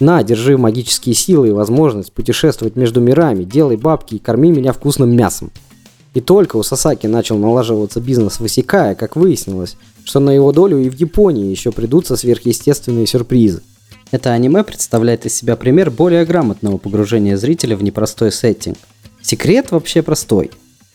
На, 0.00 0.24
держи 0.24 0.58
магические 0.58 1.14
силы 1.14 1.50
и 1.50 1.52
возможность 1.52 2.12
путешествовать 2.12 2.74
между 2.74 3.00
мирами, 3.00 3.44
делай 3.44 3.76
бабки 3.76 4.16
и 4.16 4.18
корми 4.18 4.50
меня 4.50 4.72
вкусным 4.72 5.16
мясом. 5.16 5.52
И 6.16 6.22
только 6.22 6.56
у 6.56 6.62
Сасаки 6.62 7.06
начал 7.06 7.36
налаживаться 7.36 8.00
бизнес 8.00 8.40
в 8.40 8.46
Исикае, 8.46 8.94
как 8.94 9.16
выяснилось, 9.16 9.76
что 10.02 10.18
на 10.18 10.30
его 10.30 10.50
долю 10.50 10.78
и 10.78 10.88
в 10.88 10.94
Японии 10.94 11.50
еще 11.50 11.72
придутся 11.72 12.16
сверхъестественные 12.16 13.06
сюрпризы. 13.06 13.60
Это 14.12 14.32
аниме 14.32 14.64
представляет 14.64 15.26
из 15.26 15.34
себя 15.34 15.56
пример 15.56 15.90
более 15.90 16.24
грамотного 16.24 16.78
погружения 16.78 17.36
зрителя 17.36 17.76
в 17.76 17.82
непростой 17.82 18.32
сеттинг. 18.32 18.78
Секрет 19.20 19.72
вообще 19.72 20.00
простой. 20.00 20.52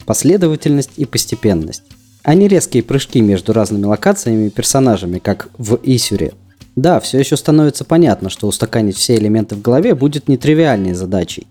Последовательность 0.08 0.94
и 0.98 1.06
постепенность. 1.06 1.84
А 2.24 2.34
не 2.34 2.48
резкие 2.48 2.82
прыжки 2.82 3.22
между 3.22 3.54
разными 3.54 3.86
локациями 3.86 4.48
и 4.48 4.50
персонажами, 4.50 5.20
как 5.20 5.50
в 5.56 5.80
Исюре. 5.84 6.34
Да, 6.76 7.00
все 7.00 7.20
еще 7.20 7.38
становится 7.38 7.86
понятно, 7.86 8.32
что 8.32 8.48
устаканить 8.48 8.98
все 8.98 9.18
элементы 9.18 9.54
в 9.54 9.62
голове 9.62 9.94
будет 9.94 10.28
нетривиальной 10.28 10.96
задачей 10.96 11.46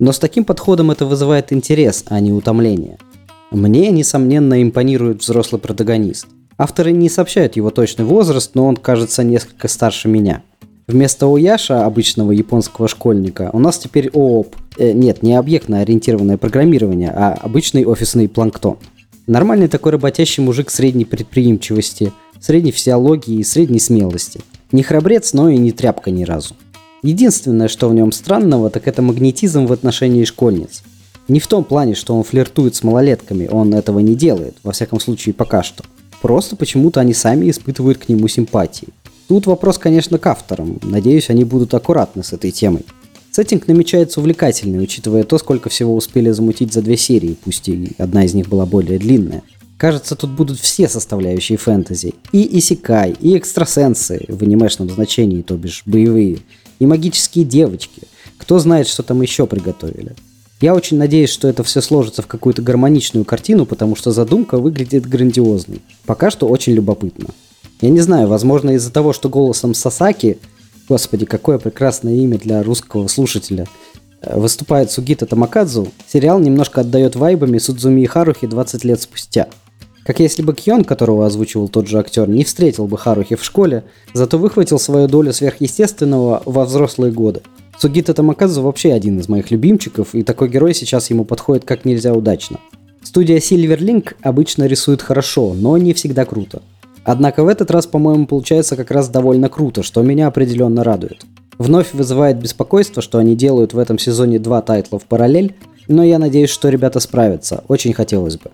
но 0.00 0.10
с 0.10 0.18
таким 0.18 0.44
подходом 0.44 0.90
это 0.90 1.06
вызывает 1.06 1.52
интерес, 1.52 2.04
а 2.08 2.18
не 2.18 2.32
утомление. 2.32 2.98
Мне, 3.52 3.90
несомненно, 3.90 4.60
импонирует 4.62 5.20
взрослый 5.20 5.60
протагонист. 5.60 6.26
Авторы 6.56 6.90
не 6.92 7.08
сообщают 7.08 7.56
его 7.56 7.70
точный 7.70 8.04
возраст, 8.04 8.54
но 8.54 8.66
он 8.66 8.76
кажется 8.76 9.22
несколько 9.22 9.68
старше 9.68 10.08
меня. 10.08 10.42
Вместо 10.86 11.26
Ояша, 11.26 11.84
обычного 11.84 12.32
японского 12.32 12.88
школьника, 12.88 13.50
у 13.52 13.58
нас 13.58 13.78
теперь 13.78 14.08
ООП. 14.08 14.56
Э, 14.78 14.92
нет, 14.92 15.22
не 15.22 15.34
объектно-ориентированное 15.34 16.36
программирование, 16.36 17.10
а 17.10 17.32
обычный 17.40 17.84
офисный 17.84 18.28
планктон. 18.28 18.78
Нормальный 19.26 19.68
такой 19.68 19.92
работящий 19.92 20.42
мужик 20.42 20.70
средней 20.70 21.04
предприимчивости, 21.04 22.12
средней 22.40 22.72
физиологии 22.72 23.36
и 23.36 23.44
средней 23.44 23.78
смелости. 23.78 24.40
Не 24.72 24.82
храбрец, 24.82 25.32
но 25.32 25.48
и 25.48 25.58
не 25.58 25.72
тряпка 25.72 26.10
ни 26.10 26.24
разу. 26.24 26.54
Единственное, 27.02 27.68
что 27.68 27.88
в 27.88 27.94
нем 27.94 28.12
странного, 28.12 28.68
так 28.70 28.86
это 28.86 29.00
магнетизм 29.00 29.66
в 29.66 29.72
отношении 29.72 30.24
школьниц. 30.24 30.82
Не 31.28 31.40
в 31.40 31.46
том 31.46 31.64
плане, 31.64 31.94
что 31.94 32.14
он 32.14 32.24
флиртует 32.24 32.74
с 32.74 32.82
малолетками, 32.82 33.48
он 33.50 33.72
этого 33.72 34.00
не 34.00 34.14
делает, 34.14 34.56
во 34.62 34.72
всяком 34.72 35.00
случае 35.00 35.32
пока 35.32 35.62
что. 35.62 35.84
Просто 36.20 36.56
почему-то 36.56 37.00
они 37.00 37.14
сами 37.14 37.48
испытывают 37.48 37.98
к 37.98 38.08
нему 38.08 38.28
симпатии. 38.28 38.88
Тут 39.28 39.46
вопрос, 39.46 39.78
конечно, 39.78 40.18
к 40.18 40.26
авторам. 40.26 40.78
Надеюсь, 40.82 41.30
они 41.30 41.44
будут 41.44 41.72
аккуратны 41.72 42.24
с 42.24 42.32
этой 42.32 42.50
темой. 42.50 42.84
Сеттинг 43.30 43.68
намечается 43.68 44.18
увлекательный, 44.18 44.82
учитывая 44.82 45.22
то, 45.22 45.38
сколько 45.38 45.68
всего 45.68 45.94
успели 45.94 46.30
замутить 46.30 46.72
за 46.72 46.82
две 46.82 46.96
серии, 46.96 47.36
пусть 47.42 47.68
и 47.68 47.92
одна 47.96 48.24
из 48.24 48.34
них 48.34 48.48
была 48.48 48.66
более 48.66 48.98
длинная. 48.98 49.42
Кажется, 49.76 50.16
тут 50.16 50.30
будут 50.30 50.58
все 50.58 50.88
составляющие 50.88 51.56
фэнтези. 51.56 52.14
И 52.32 52.58
исекай, 52.58 53.14
и 53.18 53.38
экстрасенсы 53.38 54.26
в 54.28 54.42
анимешном 54.42 54.90
значении, 54.90 55.42
то 55.42 55.54
бишь 55.54 55.84
боевые, 55.86 56.40
и 56.80 56.86
магические 56.86 57.44
девочки. 57.44 58.02
Кто 58.38 58.58
знает, 58.58 58.88
что 58.88 59.04
там 59.04 59.22
еще 59.22 59.46
приготовили. 59.46 60.16
Я 60.60 60.74
очень 60.74 60.98
надеюсь, 60.98 61.30
что 61.30 61.48
это 61.48 61.62
все 61.62 61.80
сложится 61.80 62.22
в 62.22 62.26
какую-то 62.26 62.60
гармоничную 62.60 63.24
картину, 63.24 63.64
потому 63.64 63.96
что 63.96 64.10
задумка 64.10 64.58
выглядит 64.58 65.08
грандиозной. 65.08 65.80
Пока 66.04 66.30
что 66.30 66.48
очень 66.48 66.74
любопытно. 66.74 67.28
Я 67.80 67.88
не 67.88 68.00
знаю, 68.00 68.28
возможно 68.28 68.70
из-за 68.70 68.92
того, 68.92 69.14
что 69.14 69.30
голосом 69.30 69.72
Сасаки, 69.72 70.38
господи, 70.86 71.24
какое 71.24 71.58
прекрасное 71.58 72.14
имя 72.16 72.38
для 72.38 72.62
русского 72.62 73.06
слушателя, 73.08 73.66
э, 74.20 74.38
выступает 74.38 74.90
Сугита 74.90 75.24
Тамакадзу, 75.24 75.88
сериал 76.06 76.38
немножко 76.40 76.82
отдает 76.82 77.16
вайбами 77.16 77.56
Судзуми 77.56 78.02
и 78.02 78.06
Харухи 78.06 78.46
20 78.46 78.84
лет 78.84 79.00
спустя. 79.00 79.48
Как 80.04 80.18
если 80.18 80.42
бы 80.42 80.54
Кьон, 80.54 80.84
которого 80.84 81.26
озвучивал 81.26 81.68
тот 81.68 81.86
же 81.86 81.98
актер, 81.98 82.28
не 82.28 82.44
встретил 82.44 82.86
бы 82.86 82.96
Харухи 82.96 83.36
в 83.36 83.44
школе, 83.44 83.84
зато 84.14 84.38
выхватил 84.38 84.78
свою 84.78 85.08
долю 85.08 85.32
сверхъестественного 85.32 86.42
во 86.46 86.64
взрослые 86.64 87.12
годы. 87.12 87.42
Сугита 87.78 88.12
Тамакадзу 88.14 88.62
вообще 88.62 88.92
один 88.92 89.18
из 89.18 89.28
моих 89.28 89.50
любимчиков, 89.50 90.14
и 90.14 90.22
такой 90.22 90.48
герой 90.48 90.74
сейчас 90.74 91.10
ему 91.10 91.24
подходит 91.24 91.64
как 91.64 91.84
нельзя 91.84 92.12
удачно. 92.14 92.58
Студия 93.02 93.38
Silverlink 93.38 94.14
обычно 94.20 94.64
рисует 94.64 95.00
хорошо, 95.00 95.54
но 95.54 95.76
не 95.78 95.94
всегда 95.94 96.24
круто. 96.24 96.62
Однако 97.04 97.44
в 97.44 97.48
этот 97.48 97.70
раз, 97.70 97.86
по-моему, 97.86 98.26
получается 98.26 98.76
как 98.76 98.90
раз 98.90 99.08
довольно 99.08 99.48
круто, 99.48 99.82
что 99.82 100.02
меня 100.02 100.26
определенно 100.26 100.84
радует. 100.84 101.24
Вновь 101.58 101.92
вызывает 101.92 102.38
беспокойство, 102.38 103.02
что 103.02 103.18
они 103.18 103.36
делают 103.36 103.74
в 103.74 103.78
этом 103.78 103.98
сезоне 103.98 104.38
два 104.38 104.60
тайтла 104.62 104.98
в 104.98 105.04
параллель, 105.04 105.54
но 105.88 106.04
я 106.04 106.18
надеюсь, 106.18 106.50
что 106.50 106.68
ребята 106.68 107.00
справятся, 107.00 107.64
очень 107.68 107.92
хотелось 107.92 108.36
бы. 108.36 108.50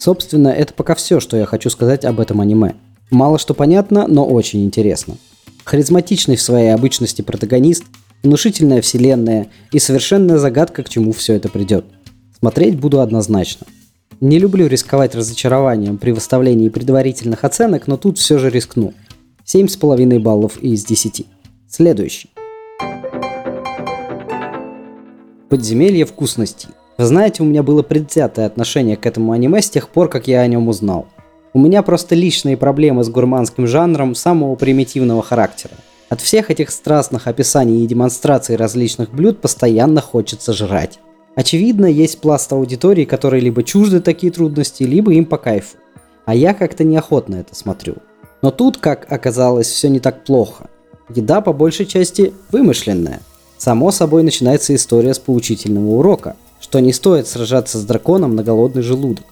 Собственно, 0.00 0.48
это 0.48 0.72
пока 0.72 0.94
все, 0.94 1.20
что 1.20 1.36
я 1.36 1.44
хочу 1.44 1.68
сказать 1.68 2.06
об 2.06 2.20
этом 2.20 2.40
аниме. 2.40 2.74
Мало 3.10 3.38
что 3.38 3.52
понятно, 3.52 4.06
но 4.08 4.24
очень 4.24 4.64
интересно. 4.64 5.18
Харизматичный 5.64 6.36
в 6.36 6.42
своей 6.42 6.72
обычности 6.72 7.20
протагонист, 7.20 7.84
внушительная 8.22 8.80
вселенная 8.80 9.48
и 9.72 9.78
совершенная 9.78 10.38
загадка, 10.38 10.84
к 10.84 10.88
чему 10.88 11.12
все 11.12 11.34
это 11.34 11.50
придет. 11.50 11.84
Смотреть 12.38 12.80
буду 12.80 13.00
однозначно. 13.00 13.66
Не 14.22 14.38
люблю 14.38 14.68
рисковать 14.68 15.14
разочарованием 15.14 15.98
при 15.98 16.12
выставлении 16.12 16.70
предварительных 16.70 17.44
оценок, 17.44 17.86
но 17.86 17.98
тут 17.98 18.16
все 18.16 18.38
же 18.38 18.48
рискну. 18.48 18.94
7,5 19.44 20.18
баллов 20.18 20.56
из 20.62 20.82
10. 20.86 21.26
Следующий. 21.68 22.30
Подземелье 25.50 26.06
вкусностей. 26.06 26.70
Вы 27.00 27.06
знаете, 27.06 27.42
у 27.42 27.46
меня 27.46 27.62
было 27.62 27.82
предвзятое 27.82 28.44
отношение 28.44 28.94
к 28.94 29.06
этому 29.06 29.32
аниме 29.32 29.62
с 29.62 29.70
тех 29.70 29.88
пор, 29.88 30.10
как 30.10 30.28
я 30.28 30.42
о 30.42 30.46
нем 30.46 30.68
узнал. 30.68 31.06
У 31.54 31.58
меня 31.58 31.80
просто 31.80 32.14
личные 32.14 32.58
проблемы 32.58 33.04
с 33.04 33.08
гурманским 33.08 33.66
жанром 33.66 34.14
самого 34.14 34.54
примитивного 34.54 35.22
характера. 35.22 35.72
От 36.10 36.20
всех 36.20 36.50
этих 36.50 36.68
страстных 36.68 37.26
описаний 37.26 37.82
и 37.82 37.86
демонстраций 37.86 38.54
различных 38.54 39.14
блюд 39.14 39.40
постоянно 39.40 40.02
хочется 40.02 40.52
жрать. 40.52 40.98
Очевидно, 41.36 41.86
есть 41.86 42.20
пласт 42.20 42.52
аудитории, 42.52 43.06
которые 43.06 43.40
либо 43.40 43.62
чужды 43.62 44.00
такие 44.00 44.30
трудности, 44.30 44.82
либо 44.82 45.14
им 45.14 45.24
по 45.24 45.38
кайфу. 45.38 45.78
А 46.26 46.34
я 46.34 46.52
как-то 46.52 46.84
неохотно 46.84 47.36
это 47.36 47.54
смотрю. 47.54 47.94
Но 48.42 48.50
тут, 48.50 48.76
как 48.76 49.10
оказалось, 49.10 49.68
все 49.68 49.88
не 49.88 50.00
так 50.00 50.24
плохо. 50.24 50.68
Еда 51.08 51.40
по 51.40 51.54
большей 51.54 51.86
части 51.86 52.34
вымышленная. 52.52 53.20
Само 53.56 53.90
собой 53.90 54.22
начинается 54.22 54.74
история 54.74 55.14
с 55.14 55.18
поучительного 55.18 55.92
урока, 55.92 56.36
что 56.60 56.78
не 56.80 56.92
стоит 56.92 57.26
сражаться 57.26 57.78
с 57.78 57.84
драконом 57.84 58.36
на 58.36 58.44
голодный 58.44 58.82
желудок. 58.82 59.24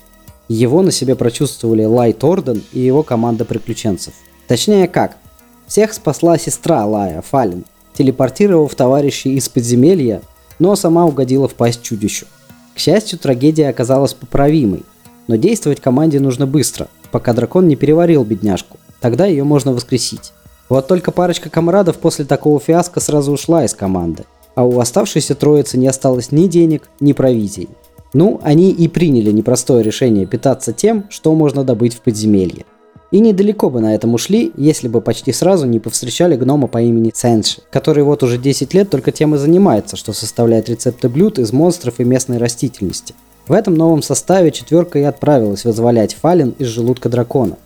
Его 0.48 0.82
на 0.82 0.90
себе 0.90 1.14
прочувствовали 1.14 1.84
Лайт 1.84 2.24
Орден 2.24 2.62
и 2.72 2.80
его 2.80 3.02
команда 3.02 3.44
приключенцев. 3.44 4.14
Точнее 4.46 4.88
как, 4.88 5.18
всех 5.66 5.92
спасла 5.92 6.38
сестра 6.38 6.86
Лая, 6.86 7.22
Фалин, 7.22 7.64
телепортировав 7.96 8.74
товарищей 8.74 9.34
из 9.34 9.48
подземелья, 9.48 10.22
но 10.58 10.74
сама 10.74 11.04
угодила 11.04 11.48
в 11.48 11.54
пасть 11.54 11.82
чудищу. 11.82 12.26
К 12.74 12.78
счастью, 12.78 13.18
трагедия 13.18 13.68
оказалась 13.68 14.14
поправимой, 14.14 14.84
но 15.26 15.36
действовать 15.36 15.80
команде 15.80 16.20
нужно 16.20 16.46
быстро, 16.46 16.88
пока 17.10 17.34
дракон 17.34 17.68
не 17.68 17.76
переварил 17.76 18.24
бедняжку. 18.24 18.78
Тогда 19.00 19.26
ее 19.26 19.44
можно 19.44 19.72
воскресить. 19.72 20.32
Вот 20.68 20.86
только 20.86 21.12
парочка 21.12 21.50
комрадов 21.50 21.98
после 21.98 22.24
такого 22.24 22.58
фиаско 22.60 23.00
сразу 23.00 23.32
ушла 23.32 23.64
из 23.64 23.74
команды, 23.74 24.24
а 24.58 24.64
у 24.64 24.80
оставшейся 24.80 25.36
троицы 25.36 25.78
не 25.78 25.86
осталось 25.86 26.32
ни 26.32 26.48
денег, 26.48 26.88
ни 26.98 27.12
провизий. 27.12 27.68
Ну, 28.12 28.40
они 28.42 28.72
и 28.72 28.88
приняли 28.88 29.30
непростое 29.30 29.84
решение 29.84 30.26
питаться 30.26 30.72
тем, 30.72 31.04
что 31.10 31.32
можно 31.32 31.62
добыть 31.62 31.94
в 31.94 32.00
подземелье– 32.00 32.64
и 33.10 33.20
недалеко 33.20 33.70
бы 33.70 33.80
на 33.80 33.94
этом 33.94 34.12
ушли, 34.14 34.52
если 34.56 34.86
бы 34.86 35.00
почти 35.00 35.32
сразу 35.32 35.66
не 35.66 35.78
повстречали 35.78 36.36
гнома 36.36 36.66
по 36.66 36.82
имени 36.82 37.08
Ценши, 37.08 37.62
который 37.70 38.02
вот 38.02 38.22
уже 38.22 38.36
10 38.36 38.74
лет 38.74 38.90
только 38.90 39.12
тем 39.12 39.34
и 39.34 39.38
занимается, 39.38 39.96
что 39.96 40.12
составляет 40.12 40.68
рецепты 40.68 41.08
блюд 41.08 41.38
из 41.38 41.52
монстров 41.52 42.00
и 42.00 42.04
местной 42.04 42.36
растительности. 42.36 43.14
В 43.46 43.52
этом 43.52 43.76
новом 43.76 44.02
составе 44.02 44.50
четверка 44.50 44.98
и 44.98 45.04
отправилась 45.04 45.64
вызволять 45.64 46.14
фалин 46.14 46.54
из 46.58 46.66
желудка 46.66 47.08
дракона, 47.08 47.56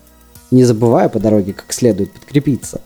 не 0.53 0.63
забывая 0.63 1.09
по 1.09 1.19
дороге 1.19 1.55
как 1.55 1.73
следует 1.73 2.13
подкрепиться. 2.13 2.81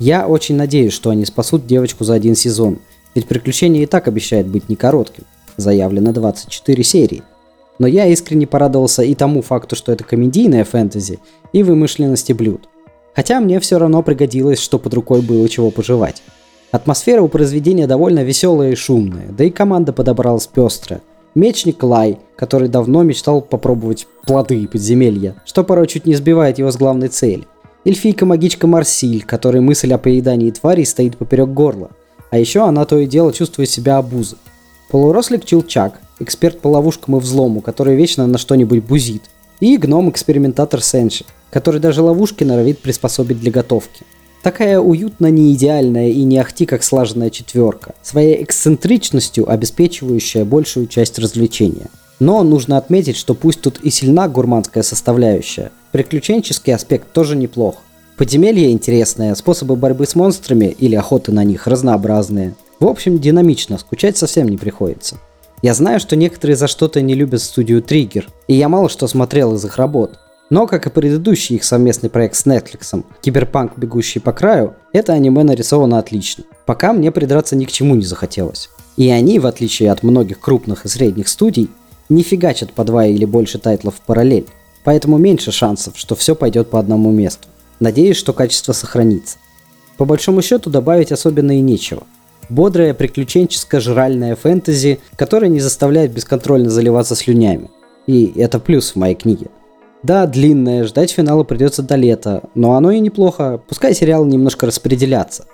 Я 0.00 0.26
очень 0.26 0.56
надеюсь, 0.56 0.92
что 0.92 1.10
они 1.10 1.24
спасут 1.24 1.68
девочку 1.68 2.02
за 2.02 2.14
один 2.14 2.34
сезон, 2.34 2.80
ведь 3.14 3.26
приключение 3.26 3.84
и 3.84 3.86
так 3.86 4.08
обещает 4.08 4.46
быть 4.46 4.68
не 4.68 4.76
коротким. 4.76 5.24
Заявлено 5.56 6.12
24 6.12 6.82
серии. 6.82 7.22
Но 7.78 7.86
я 7.86 8.06
искренне 8.06 8.46
порадовался 8.46 9.02
и 9.02 9.14
тому 9.14 9.42
факту, 9.42 9.76
что 9.76 9.92
это 9.92 10.04
комедийная 10.04 10.64
фэнтези, 10.64 11.18
и 11.52 11.62
вымышленности 11.62 12.32
блюд. 12.32 12.68
Хотя 13.14 13.40
мне 13.40 13.60
все 13.60 13.78
равно 13.78 14.02
пригодилось, 14.02 14.60
что 14.60 14.78
под 14.78 14.94
рукой 14.94 15.20
было 15.20 15.48
чего 15.48 15.70
пожевать. 15.70 16.22
Атмосфера 16.70 17.20
у 17.20 17.28
произведения 17.28 17.86
довольно 17.86 18.24
веселая 18.24 18.72
и 18.72 18.74
шумная, 18.74 19.28
да 19.28 19.44
и 19.44 19.50
команда 19.50 19.92
подобралась 19.92 20.46
пестрая. 20.46 21.02
Мечник 21.34 21.82
Лай, 21.82 22.18
который 22.36 22.68
давно 22.68 23.02
мечтал 23.02 23.40
попробовать 23.40 24.06
плоды 24.26 24.66
подземелья, 24.68 25.36
что 25.44 25.64
порой 25.64 25.86
чуть 25.86 26.06
не 26.06 26.14
сбивает 26.14 26.58
его 26.58 26.70
с 26.70 26.76
главной 26.76 27.08
цели. 27.08 27.46
Эльфийка-магичка 27.84 28.66
Марсиль, 28.66 29.24
которой 29.24 29.60
мысль 29.60 29.92
о 29.92 29.98
поедании 29.98 30.50
тварей 30.50 30.86
стоит 30.86 31.16
поперек 31.16 31.48
горла. 31.48 31.90
А 32.32 32.38
еще 32.38 32.66
она 32.66 32.86
то 32.86 32.98
и 32.98 33.06
дело 33.06 33.30
чувствует 33.30 33.68
себя 33.68 33.98
обузой. 33.98 34.38
Полурослик 34.88 35.44
Чилчак, 35.44 36.00
эксперт 36.18 36.60
по 36.60 36.68
ловушкам 36.68 37.16
и 37.16 37.20
взлому, 37.20 37.60
который 37.60 37.94
вечно 37.94 38.26
на 38.26 38.38
что-нибудь 38.38 38.82
бузит. 38.82 39.24
И 39.60 39.76
гном-экспериментатор 39.76 40.82
Сенши, 40.82 41.26
который 41.50 41.78
даже 41.78 42.00
ловушки 42.00 42.42
норовит 42.42 42.78
приспособить 42.78 43.38
для 43.38 43.52
готовки. 43.52 44.06
Такая 44.42 44.80
уютно 44.80 45.26
не 45.26 45.52
идеальная 45.52 46.08
и 46.08 46.22
не 46.22 46.38
ахти 46.38 46.64
как 46.64 46.82
слаженная 46.82 47.28
четверка, 47.28 47.94
своей 48.02 48.42
эксцентричностью 48.42 49.50
обеспечивающая 49.50 50.46
большую 50.46 50.86
часть 50.86 51.18
развлечения. 51.18 51.90
Но 52.18 52.42
нужно 52.42 52.78
отметить, 52.78 53.18
что 53.18 53.34
пусть 53.34 53.60
тут 53.60 53.78
и 53.80 53.90
сильна 53.90 54.26
гурманская 54.26 54.82
составляющая, 54.82 55.70
приключенческий 55.92 56.74
аспект 56.74 57.12
тоже 57.12 57.36
неплох. 57.36 57.76
Подземелье 58.16 58.70
интересное, 58.70 59.34
способы 59.34 59.74
борьбы 59.74 60.06
с 60.06 60.14
монстрами 60.14 60.66
или 60.66 60.94
охоты 60.94 61.32
на 61.32 61.44
них 61.44 61.66
разнообразные. 61.66 62.54
В 62.78 62.86
общем, 62.86 63.18
динамично, 63.18 63.78
скучать 63.78 64.16
совсем 64.16 64.48
не 64.48 64.58
приходится. 64.58 65.16
Я 65.62 65.74
знаю, 65.74 66.00
что 66.00 66.16
некоторые 66.16 66.56
за 66.56 66.66
что-то 66.66 67.00
не 67.00 67.14
любят 67.14 67.40
студию 67.40 67.80
Trigger, 67.80 68.24
и 68.48 68.54
я 68.54 68.68
мало 68.68 68.88
что 68.88 69.06
смотрел 69.06 69.54
из 69.54 69.64
их 69.64 69.76
работ. 69.76 70.18
Но, 70.50 70.66
как 70.66 70.86
и 70.86 70.90
предыдущий 70.90 71.56
их 71.56 71.64
совместный 71.64 72.10
проект 72.10 72.36
с 72.36 72.44
Netflix, 72.44 73.02
Киберпанк 73.22 73.78
«Бегущие 73.78 74.20
по 74.20 74.32
краю», 74.32 74.74
это 74.92 75.14
аниме 75.14 75.44
нарисовано 75.44 75.98
отлично. 75.98 76.44
Пока 76.66 76.92
мне 76.92 77.10
придраться 77.10 77.56
ни 77.56 77.64
к 77.64 77.72
чему 77.72 77.94
не 77.94 78.04
захотелось. 78.04 78.68
И 78.98 79.08
они, 79.08 79.38
в 79.38 79.46
отличие 79.46 79.90
от 79.90 80.02
многих 80.02 80.40
крупных 80.40 80.84
и 80.84 80.88
средних 80.88 81.28
студий, 81.28 81.70
не 82.10 82.22
фигачат 82.22 82.72
по 82.72 82.84
два 82.84 83.06
или 83.06 83.24
больше 83.24 83.58
тайтлов 83.58 83.94
в 83.94 84.00
параллель. 84.02 84.46
Поэтому 84.84 85.16
меньше 85.16 85.52
шансов, 85.52 85.94
что 85.96 86.14
все 86.14 86.34
пойдет 86.34 86.68
по 86.68 86.78
одному 86.78 87.10
месту. 87.10 87.48
Надеюсь, 87.82 88.16
что 88.16 88.32
качество 88.32 88.72
сохранится. 88.72 89.38
По 89.96 90.04
большому 90.04 90.40
счету 90.40 90.70
добавить 90.70 91.12
особенно 91.12 91.58
и 91.58 91.60
нечего– 91.60 92.04
Бодрая, 92.52 92.92
приключенческая, 92.92 93.80
жральная 93.80 94.36
фэнтези, 94.36 95.00
которая 95.16 95.48
не 95.48 95.60
заставляет 95.60 96.12
бесконтрольно 96.12 96.68
заливаться 96.68 97.14
слюнями. 97.14 97.70
И 98.06 98.32
это 98.36 98.58
плюс 98.58 98.90
в 98.90 98.96
моей 98.96 99.14
книге. 99.14 99.46
Да, 100.02 100.26
длинное, 100.26 100.84
ждать 100.84 101.12
финала 101.12 101.44
придется 101.44 101.82
до 101.82 101.94
лета, 101.94 102.42
но 102.54 102.74
оно 102.74 102.90
и 102.90 103.00
неплохо, 103.00 103.60
пускай 103.68 103.94
сериалы 103.94 104.26
немножко 104.26 104.66
распределятся. 104.66 105.46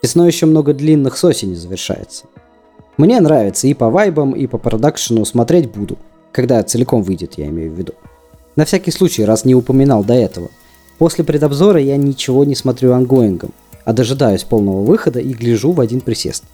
Весной 0.00 0.28
еще 0.28 0.46
много 0.46 0.74
длинных 0.74 1.16
с 1.16 1.24
осени 1.24 1.54
завершается. 1.54 2.26
Мне 2.98 3.18
нравится 3.20 3.66
и 3.66 3.74
по 3.74 3.90
вайбам, 3.90 4.32
и 4.32 4.46
по 4.46 4.58
продакшену 4.58 5.24
смотреть 5.24 5.72
буду, 5.72 5.98
когда 6.30 6.62
целиком 6.62 7.02
выйдет, 7.02 7.34
я 7.36 7.46
имею 7.46 7.72
в 7.72 7.74
виду. 7.74 7.94
На 8.54 8.64
всякий 8.64 8.92
случай, 8.92 9.24
раз 9.24 9.44
не 9.44 9.54
упоминал 9.54 10.04
до 10.04 10.14
этого. 10.14 10.50
После 10.98 11.24
предобзора 11.24 11.80
я 11.80 11.96
ничего 11.96 12.44
не 12.44 12.54
смотрю 12.54 12.92
онгоингом, 12.92 13.52
а 13.84 13.92
дожидаюсь 13.92 14.44
полного 14.44 14.84
выхода 14.84 15.20
и 15.20 15.32
гляжу 15.32 15.72
в 15.72 15.80
один 15.80 16.00
присест. 16.00 16.44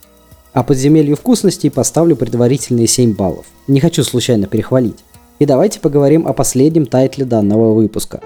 А 0.52 0.64
подземелью 0.64 1.16
вкусностей 1.16 1.70
поставлю 1.70 2.16
предварительные 2.16 2.86
7 2.86 3.14
баллов. 3.14 3.46
Не 3.68 3.80
хочу 3.80 4.02
случайно 4.02 4.46
перехвалить. 4.46 4.98
И 5.38 5.46
давайте 5.46 5.80
поговорим 5.80 6.26
о 6.26 6.32
последнем 6.32 6.86
тайтле 6.86 7.24
данного 7.24 7.72
выпуска. 7.72 8.20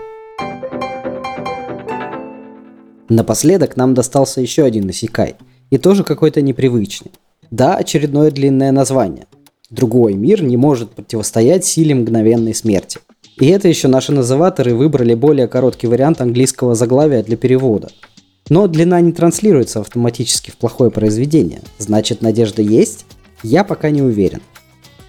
Напоследок 3.09 3.77
нам 3.77 3.95
достался 3.95 4.41
еще 4.41 4.65
один 4.65 4.89
Исикай. 4.91 5.37
И 5.71 5.79
тоже 5.79 6.05
какой-то 6.05 6.41
непривычный. 6.41 7.13
Да, 7.51 7.77
очередное 7.77 8.31
длинное 8.31 8.73
название. 8.73 9.27
Другой 9.71 10.15
мир 10.15 10.43
не 10.43 10.57
может 10.57 10.91
противостоять 10.91 11.65
силе 11.65 11.95
мгновенной 11.95 12.55
смерти. 12.55 13.01
И 13.39 13.47
это 13.47 13.69
еще 13.69 13.89
наши 13.89 14.13
называторы 14.13 14.75
выбрали 14.75 15.15
более 15.15 15.49
короткий 15.49 15.87
вариант 15.87 16.21
английского 16.21 16.75
заглавия 16.75 17.23
для 17.23 17.37
перевода. 17.37 17.91
Но 18.49 18.67
длина 18.67 19.01
не 19.01 19.13
транслируется 19.13 19.81
автоматически 19.81 20.51
в 20.51 20.57
плохое 20.57 20.91
произведение. 20.91 21.63
Значит, 21.79 22.23
надежда 22.23 22.63
есть? 22.63 23.07
Я 23.43 23.65
пока 23.65 23.91
не 23.91 24.03
уверен. 24.03 24.41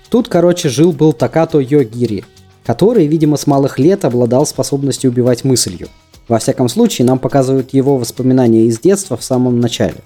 Тут, 0.09 0.27
короче, 0.27 0.69
жил-был 0.69 1.13
Такато 1.13 1.59
Йогири, 1.59 2.23
который, 2.65 3.05
видимо, 3.07 3.37
с 3.37 3.45
малых 3.45 3.77
лет 3.77 4.05
обладал 4.05 4.45
способностью 4.45 5.11
убивать 5.11 5.43
мыслью. 5.43 5.89
Во 6.27 6.39
всяком 6.39 6.69
случае, 6.69 7.05
нам 7.05 7.19
показывают 7.19 7.73
его 7.73 7.97
воспоминания 7.97 8.65
из 8.65 8.79
детства 8.79 9.17
в 9.17 9.23
самом 9.23 9.59
начале. 9.59 9.97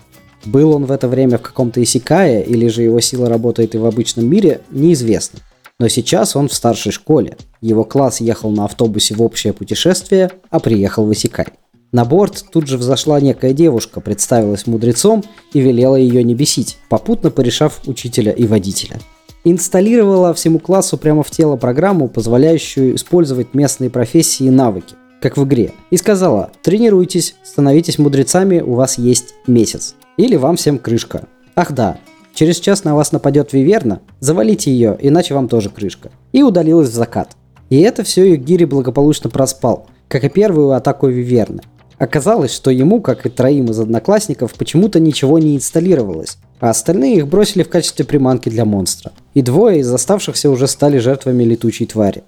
Был 0.46 0.72
он 0.72 0.86
в 0.86 0.92
это 0.92 1.08
время 1.08 1.38
в 1.38 1.42
каком-то 1.42 1.82
Исикае, 1.82 2.44
или 2.44 2.68
же 2.68 2.82
его 2.82 3.00
сила 3.00 3.30
работает 3.30 3.76
и 3.76 3.78
в 3.78 3.86
обычном 3.86 4.26
мире, 4.28 4.62
неизвестно. 4.72 5.40
Но 5.80 5.88
сейчас 5.88 6.36
он 6.36 6.50
в 6.50 6.54
старшей 6.54 6.92
школе. 6.92 7.38
Его 7.62 7.86
класс 7.86 8.20
ехал 8.20 8.52
на 8.52 8.66
автобусе 8.66 9.16
в 9.16 9.22
общее 9.22 9.54
путешествие, 9.54 10.30
а 10.50 10.60
приехал 10.60 11.06
в 11.06 11.14
Исикай. 11.14 11.48
На 11.92 12.06
борт 12.06 12.46
тут 12.52 12.68
же 12.68 12.78
взошла 12.78 13.20
некая 13.20 13.54
девушка, 13.54 14.00
представилась 14.00 14.68
мудрецом 14.68 15.24
и 15.54 15.60
велела 15.60 15.96
ее 15.96 16.24
не 16.24 16.36
бесить, 16.36 16.78
попутно 16.90 17.32
порешав 17.32 17.82
учителя 17.88 18.32
и 18.32 18.46
водителя. 18.46 19.00
Инсталлировала 19.44 20.34
всему 20.34 20.60
классу 20.60 20.98
прямо 20.98 21.24
в 21.24 21.32
тело 21.32 21.56
программу, 21.56 22.10
позволяющую 22.10 22.96
использовать 22.96 23.54
местные 23.54 23.90
профессии 23.90 24.46
и 24.46 24.52
навыки, 24.52 24.96
как 25.22 25.38
в 25.38 25.46
игре, 25.46 25.72
и 25.90 25.98
сказала 25.98 26.52
«Тренируйтесь, 26.62 27.36
становитесь 27.44 27.98
мудрецами, 27.98 28.60
у 28.60 28.74
вас 28.74 28.98
есть 28.98 29.34
месяц». 29.48 29.96
Или 30.18 30.36
вам 30.36 30.58
всем 30.58 30.78
крышка. 30.78 31.24
Ах 31.56 31.72
да, 31.72 31.98
через 32.40 32.62
час 32.62 32.86
на 32.86 32.96
вас 32.96 33.12
нападет 33.12 33.52
Виверна, 33.52 34.00
завалите 34.22 34.72
ее, 34.72 34.98
иначе 35.02 35.34
вам 35.34 35.50
тоже 35.50 35.70
крышка. 35.70 36.10
И 36.32 36.42
удалилась 36.42 36.88
в 36.88 36.94
закат. 36.94 37.32
И 37.70 37.82
это 37.82 38.04
все 38.04 38.32
Югири 38.32 38.64
благополучно 38.64 39.30
проспал, 39.30 39.88
как 40.08 40.24
и 40.24 40.30
первую 40.30 40.72
атаку 40.72 41.08
Виверны. 41.08 41.64
Оказалось, 41.98 42.54
что 42.54 42.72
ему, 42.72 43.02
как 43.02 43.26
и 43.26 43.30
троим 43.30 43.66
из 43.66 43.78
одноклассников, 43.82 44.54
почему-то 44.54 45.02
ничего 45.02 45.38
не 45.38 45.58
инсталлировалось, 45.58 46.38
а 46.62 46.70
остальные 46.70 47.18
их 47.18 47.28
бросили 47.28 47.64
в 47.64 47.70
качестве 47.70 48.06
приманки 48.06 48.48
для 48.48 48.64
монстра. 48.64 49.12
И 49.34 49.42
двое 49.42 49.80
из 49.80 49.94
оставшихся 49.94 50.50
уже 50.50 50.70
стали 50.70 50.98
жертвами 50.98 51.44
летучей 51.44 51.88
твари. 51.88 52.24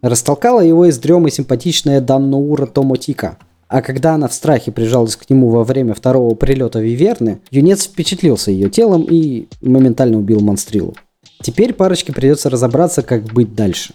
Растолкала 0.00 0.60
его 0.60 0.86
из 0.86 0.96
дремы 0.98 1.32
симпатичная 1.32 2.00
Даннуура 2.00 2.66
Томотика. 2.66 3.36
А 3.68 3.82
когда 3.82 4.14
она 4.14 4.28
в 4.28 4.34
страхе 4.34 4.70
прижалась 4.70 5.16
к 5.16 5.28
нему 5.28 5.50
во 5.50 5.64
время 5.64 5.94
второго 5.94 6.34
прилета 6.34 6.80
Виверны, 6.80 7.40
юнец 7.50 7.84
впечатлился 7.84 8.50
ее 8.50 8.70
телом 8.70 9.06
и 9.10 9.48
моментально 9.60 10.18
убил 10.18 10.40
монстрилу. 10.40 10.94
Теперь 11.42 11.72
парочке 11.74 12.12
придется 12.12 12.48
разобраться, 12.48 13.02
как 13.02 13.24
быть 13.24 13.54
дальше. 13.54 13.94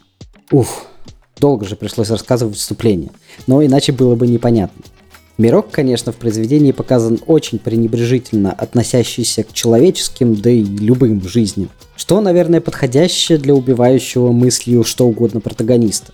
Уф, 0.52 0.86
долго 1.40 1.66
же 1.66 1.76
пришлось 1.76 2.10
рассказывать 2.10 2.58
вступление, 2.58 3.12
но 3.48 3.64
иначе 3.66 3.94
было 3.94 4.16
бы 4.16 4.28
непонятно. 4.28 4.84
Мирок, 5.38 5.72
конечно, 5.72 6.12
в 6.12 6.18
произведении 6.18 6.72
показан 6.72 7.20
очень 7.26 7.58
пренебрежительно 7.58 8.52
относящийся 8.52 9.44
к 9.44 9.54
человеческим, 9.54 10.36
да 10.36 10.52
и 10.52 10.62
любым 10.62 11.28
жизням. 11.28 11.70
Что, 11.96 12.22
наверное, 12.22 12.62
подходящее 12.62 13.38
для 13.38 13.56
убивающего 13.56 14.32
мыслью 14.32 14.84
что 14.84 15.08
угодно 15.08 15.40
протагониста. 15.40 16.14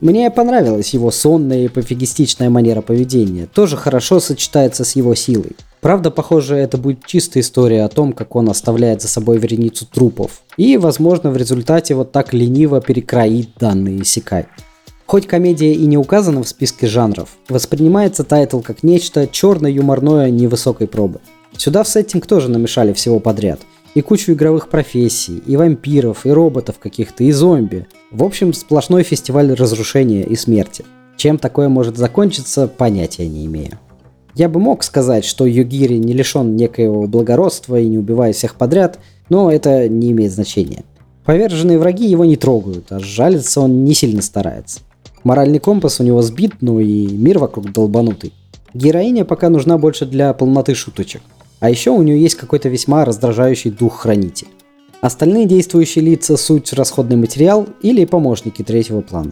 Мне 0.00 0.30
понравилась 0.30 0.94
его 0.94 1.10
сонная 1.10 1.64
и 1.64 1.68
пофигистичная 1.68 2.50
манера 2.50 2.80
поведения. 2.80 3.46
Тоже 3.46 3.76
хорошо 3.76 4.20
сочетается 4.20 4.84
с 4.84 4.96
его 4.96 5.14
силой. 5.14 5.52
Правда, 5.80 6.10
похоже, 6.10 6.56
это 6.56 6.78
будет 6.78 7.06
чистая 7.06 7.42
история 7.42 7.84
о 7.84 7.88
том, 7.88 8.12
как 8.12 8.36
он 8.36 8.48
оставляет 8.48 9.02
за 9.02 9.08
собой 9.08 9.38
вереницу 9.38 9.86
трупов. 9.86 10.42
И, 10.56 10.76
возможно, 10.76 11.30
в 11.30 11.36
результате 11.36 11.94
вот 11.94 12.10
так 12.10 12.32
лениво 12.32 12.80
перекроит 12.80 13.50
данные 13.60 14.02
Исекай. 14.02 14.46
Хоть 15.06 15.26
комедия 15.26 15.74
и 15.74 15.86
не 15.86 15.98
указана 15.98 16.42
в 16.42 16.48
списке 16.48 16.86
жанров, 16.86 17.36
воспринимается 17.48 18.24
тайтл 18.24 18.60
как 18.60 18.82
нечто 18.82 19.26
черно-юморное 19.26 20.30
невысокой 20.30 20.86
пробы. 20.88 21.20
Сюда 21.56 21.82
в 21.82 21.88
сеттинг 21.88 22.26
тоже 22.26 22.48
намешали 22.48 22.92
всего 22.94 23.20
подряд. 23.20 23.60
И 23.94 24.00
кучу 24.00 24.32
игровых 24.32 24.68
профессий, 24.68 25.40
и 25.46 25.56
вампиров, 25.56 26.26
и 26.26 26.30
роботов 26.30 26.76
каких-то, 26.80 27.22
и 27.22 27.30
зомби. 27.30 27.86
В 28.10 28.24
общем, 28.24 28.52
сплошной 28.52 29.04
фестиваль 29.04 29.52
разрушения 29.54 30.24
и 30.24 30.34
смерти. 30.34 30.84
Чем 31.16 31.38
такое 31.38 31.68
может 31.68 31.96
закончиться, 31.96 32.66
понятия 32.66 33.28
не 33.28 33.46
имею. 33.46 33.78
Я 34.34 34.48
бы 34.48 34.58
мог 34.58 34.82
сказать, 34.82 35.24
что 35.24 35.46
Югири 35.46 35.94
не 35.94 36.12
лишен 36.12 36.56
некоего 36.56 37.06
благородства 37.06 37.78
и 37.78 37.86
не 37.86 37.98
убивает 37.98 38.34
всех 38.34 38.56
подряд, 38.56 38.98
но 39.28 39.50
это 39.50 39.88
не 39.88 40.10
имеет 40.10 40.32
значения. 40.32 40.82
Поверженные 41.24 41.78
враги 41.78 42.06
его 42.06 42.24
не 42.24 42.36
трогают, 42.36 42.90
а 42.90 42.98
жалиться 42.98 43.60
он 43.60 43.84
не 43.84 43.94
сильно 43.94 44.22
старается. 44.22 44.80
Моральный 45.22 45.60
компас 45.60 46.00
у 46.00 46.02
него 46.02 46.20
сбит, 46.20 46.54
ну 46.60 46.80
и 46.80 47.06
мир 47.06 47.38
вокруг 47.38 47.72
долбанутый. 47.72 48.32
Героиня 48.74 49.24
пока 49.24 49.50
нужна 49.50 49.78
больше 49.78 50.04
для 50.04 50.34
полноты 50.34 50.74
шуточек. 50.74 51.22
А 51.64 51.70
еще 51.70 51.92
у 51.92 52.02
нее 52.02 52.20
есть 52.20 52.34
какой-то 52.34 52.68
весьма 52.68 53.06
раздражающий 53.06 53.70
дух-хранитель. 53.70 54.48
Остальные 55.00 55.46
действующие 55.46 56.04
лица– 56.04 56.36
суть 56.36 56.74
расходный 56.74 57.16
материал 57.16 57.66
или 57.80 58.04
помощники 58.04 58.62
третьего 58.62 59.00
плана. 59.00 59.30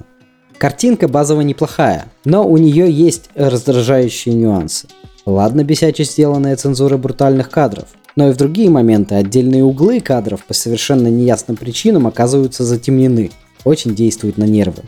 Картинка 0.56 1.08
базово 1.08 1.42
неплохая, 1.42 2.06
но 2.24 2.48
у 2.48 2.56
нее 2.56 2.90
есть 2.90 3.28
раздражающие 3.34 4.34
нюансы. 4.34 4.88
Ладно 5.26 5.62
бесяче 5.62 6.04
сделанная 6.04 6.56
цензура 6.56 6.96
брутальных 6.96 7.50
кадров, 7.50 7.88
но 8.16 8.30
и 8.30 8.32
в 8.32 8.38
другие 8.38 8.70
моменты 8.70 9.14
отдельные 9.14 9.62
углы 9.62 10.00
кадров 10.00 10.42
по 10.46 10.54
совершенно 10.54 11.08
неясным 11.08 11.58
причинам 11.58 12.06
оказываются 12.06 12.64
затемнены. 12.64 13.30
Очень 13.64 13.94
действует 13.94 14.38
на 14.38 14.44
нервы. 14.44 14.84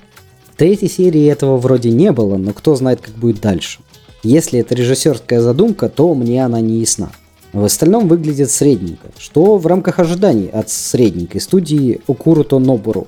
В 0.50 0.56
третьей 0.56 0.88
серии 0.88 1.26
этого 1.26 1.58
вроде 1.58 1.90
не 1.90 2.10
было, 2.10 2.38
но 2.38 2.54
кто 2.54 2.74
знает, 2.74 3.02
как 3.02 3.12
будет 3.12 3.42
дальше. 3.42 3.80
Если 4.22 4.60
это 4.60 4.74
режиссерская 4.74 5.42
задумка, 5.42 5.90
то 5.90 6.14
мне 6.14 6.42
она 6.42 6.62
не 6.62 6.78
ясна. 6.78 7.10
В 7.54 7.64
остальном 7.64 8.08
выглядит 8.08 8.50
средненько, 8.50 9.06
что 9.16 9.58
в 9.58 9.66
рамках 9.68 10.00
ожиданий 10.00 10.48
от 10.48 10.70
средненькой 10.70 11.40
студии 11.40 12.00
Укуруто 12.08 12.58
Нобуру. 12.58 13.06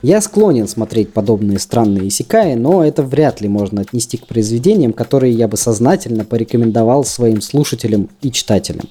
Я 0.00 0.22
склонен 0.22 0.66
смотреть 0.66 1.12
подобные 1.12 1.58
странные 1.58 2.08
исекаи, 2.08 2.54
но 2.54 2.82
это 2.82 3.02
вряд 3.02 3.42
ли 3.42 3.48
можно 3.48 3.82
отнести 3.82 4.16
к 4.16 4.26
произведениям, 4.26 4.94
которые 4.94 5.34
я 5.34 5.48
бы 5.48 5.58
сознательно 5.58 6.24
порекомендовал 6.24 7.04
своим 7.04 7.42
слушателям 7.42 8.08
и 8.22 8.32
читателям. 8.32 8.88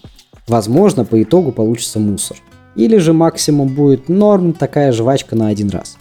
Возможно, 0.47 1.06
по 1.06 1.21
итогу 1.23 1.51
получится 1.51 1.99
мусор. 1.99 2.38
Или 2.75 2.97
же 2.97 3.13
максимум 3.13 3.69
будет 3.69 4.10
норм, 4.10 4.53
такая 4.53 4.91
жвачка 4.91 5.36
на 5.36 5.47
один 5.47 5.71
раз. 5.71 5.97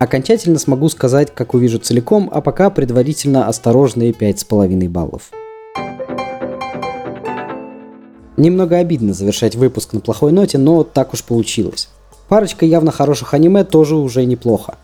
Окончательно 0.00 0.58
смогу 0.58 0.88
сказать, 0.88 1.32
как 1.32 1.54
увижу 1.54 1.78
целиком, 1.78 2.28
а 2.32 2.40
пока 2.40 2.70
предварительно 2.70 3.46
осторожные 3.46 4.10
5,5 4.10 4.88
баллов. 4.88 5.30
Немного 8.42 8.78
обидно 8.78 9.14
завершать 9.14 9.54
выпуск 9.54 9.92
на 9.92 10.00
плохой 10.00 10.32
ноте, 10.32 10.58
но 10.58 10.82
так 10.82 11.14
уж 11.14 11.22
получилось. 11.22 11.88
Парочка 12.28 12.66
явно 12.66 12.90
хороших 12.90 13.34
аниме 13.34 13.62
тоже 13.62 13.94
уже 13.94 14.24
неплохо. 14.24 14.74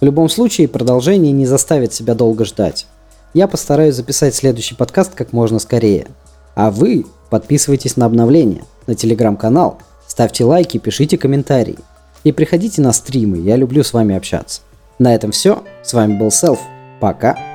В 0.00 0.04
любом 0.04 0.28
случае, 0.28 0.68
продолжение 0.68 1.32
не 1.32 1.44
заставит 1.44 1.92
себя 1.92 2.14
долго 2.14 2.44
ждать. 2.44 2.86
Я 3.34 3.48
постараюсь 3.48 3.96
записать 3.96 4.36
следующий 4.36 4.76
подкаст 4.76 5.16
как 5.16 5.32
можно 5.32 5.58
скорее. 5.58 6.06
А 6.54 6.70
вы 6.70 7.04
подписывайтесь 7.30 7.96
на 7.96 8.06
обновления, 8.06 8.62
на 8.86 8.94
телеграм-канал, 8.94 9.78
ставьте 10.06 10.44
лайки, 10.44 10.78
пишите 10.78 11.18
комментарии. 11.18 11.80
И 12.22 12.30
приходите 12.30 12.80
на 12.80 12.92
стримы, 12.92 13.38
я 13.38 13.56
люблю 13.56 13.82
с 13.82 13.92
вами 13.92 14.14
общаться. 14.14 14.60
На 15.00 15.16
этом 15.16 15.32
все. 15.32 15.64
С 15.82 15.94
вами 15.94 16.16
был 16.16 16.30
Селф. 16.30 16.60
Пока. 17.00 17.49